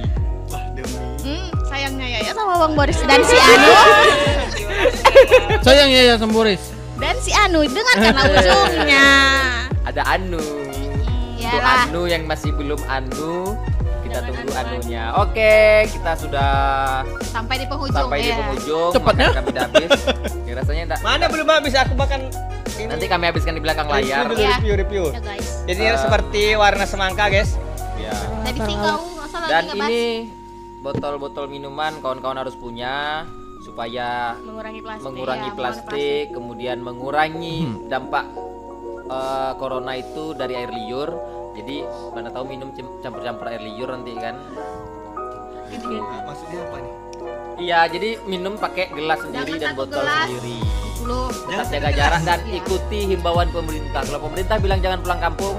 hmm, 1.21 1.47
Sayangnya 1.63 2.07
ya, 2.09 2.19
ya 2.21 2.31
sama 2.33 2.57
Bang 2.57 2.73
Boris 2.73 2.97
Dan 3.01 3.21
si 3.21 3.37
Anu 3.53 3.71
sayang 5.63 5.89
ya 5.89 6.01
ya 6.05 6.15
Semburis 6.15 6.61
Dan 6.95 7.15
si 7.17 7.31
Anu 7.31 7.63
Dengarkanlah 7.63 8.23
ujungnya 8.29 9.07
Ada 9.89 10.03
Anu. 10.09 10.39
Untuk 11.43 11.59
Anu 11.61 12.01
yang 12.05 12.23
masih 12.23 12.49
belum 12.51 12.79
Anu, 12.85 13.59
kita 14.01 14.23
tunggu 14.23 14.47
Anunya. 14.53 15.11
Oke, 15.13 15.85
kita 15.85 16.15
sudah 16.15 16.51
Sampai 17.25 17.59
di 17.59 17.67
penghujung 17.67 17.91
sampai 17.93 18.17
di 18.17 18.31
ya. 18.31 18.37
penghujung. 18.37 18.91
Cepatnya. 18.91 19.27
Kami 19.33 19.47
udah 19.51 19.63
habis. 19.65 19.91
Ya, 20.47 20.53
rasanya 20.55 20.81
enggak. 20.85 20.99
mana 21.01 21.25
belum 21.27 21.47
habis 21.49 21.73
aku 21.73 21.93
makan 21.93 22.19
ini 22.69 22.85
Nanti 22.85 23.05
kami 23.05 23.23
habiskan 23.27 23.53
di 23.53 23.61
belakang 23.61 23.85
layar. 23.85 24.23
review 24.25 24.39
Iya. 24.39 24.53
review 24.55 24.73
review 24.77 25.03
Ya 25.09 25.19
guys 25.19 25.47
jadi 25.65 25.81
Eh. 25.83 25.97
seperti 25.97 26.43
warna 26.53 26.85
semangka 26.85 27.25
guys 27.27 27.57
Ya. 27.95 28.13
Tadi 28.45 28.59
lagi 28.61 28.75
Dan 29.45 29.63
ini 29.73 30.01
botol-botol 30.79 31.45
minuman 31.47 31.97
kawan-kawan 31.99 32.37
harus 32.37 32.53
punya 32.53 33.25
supaya 33.63 34.35
mengurangi 34.43 34.81
plastik 34.83 35.05
mengurangi 35.07 35.49
ya, 35.49 35.55
plastik, 35.55 36.25
kemudian 36.35 36.77
mengurangi 36.83 37.57
dampak 37.87 38.27
eh, 39.07 39.51
corona 39.55 39.95
itu 39.95 40.35
dari 40.35 40.53
air 40.59 40.69
liur. 40.69 41.09
Jadi 41.53 41.85
mana 42.11 42.33
tahu 42.33 42.49
minum 42.49 42.73
campur-campur 42.75 43.45
air 43.47 43.61
liur 43.63 43.87
nanti 43.87 44.13
kan. 44.19 44.35
maksudnya 46.23 46.59
apa 46.69 46.77
nih 46.81 46.93
Iya, 47.53 47.85
jadi 47.85 48.09
minum 48.25 48.57
pakai 48.57 48.89
gelas 48.91 49.21
sendiri 49.21 49.61
Jangan 49.61 49.61
dan 49.61 49.73
botol 49.77 50.01
gelas. 50.01 50.25
sendiri. 50.25 50.57
Tetap 51.45 51.67
jaga 51.69 51.89
jarak 51.93 52.21
dan 52.25 52.39
Iya. 52.43 52.57
ikuti 52.59 52.99
himbauan 53.13 53.49
pemerintah. 53.53 54.01
Kalau 54.01 54.19
pemerintah 54.25 54.55
bilang 54.57 54.79
jangan 54.81 54.99
pulang 55.05 55.21
kampung, 55.21 55.57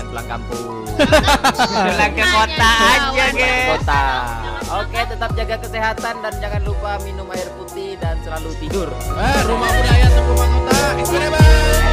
jangan 0.00 0.08
pulang 0.08 0.28
kampung. 0.32 0.84
pulang 1.84 2.12
ke 2.16 2.24
kota 2.24 2.72
aja 2.72 3.24
guys 3.36 3.60
kota. 3.76 4.04
Oke, 4.70 5.00
tetap 5.02 5.30
jaga 5.36 5.56
kesehatan 5.60 6.14
dan 6.24 6.34
jangan 6.40 6.62
lupa 6.64 6.96
minum 7.04 7.28
air 7.34 7.48
putih 7.58 8.00
dan 8.00 8.16
selalu 8.24 8.50
tidur. 8.64 8.88
eh 9.18 9.40
rumah 9.44 9.68
budaya 9.68 10.06
Tengku 10.08 10.34
Kota 10.38 10.78
Dadah. 11.10 11.89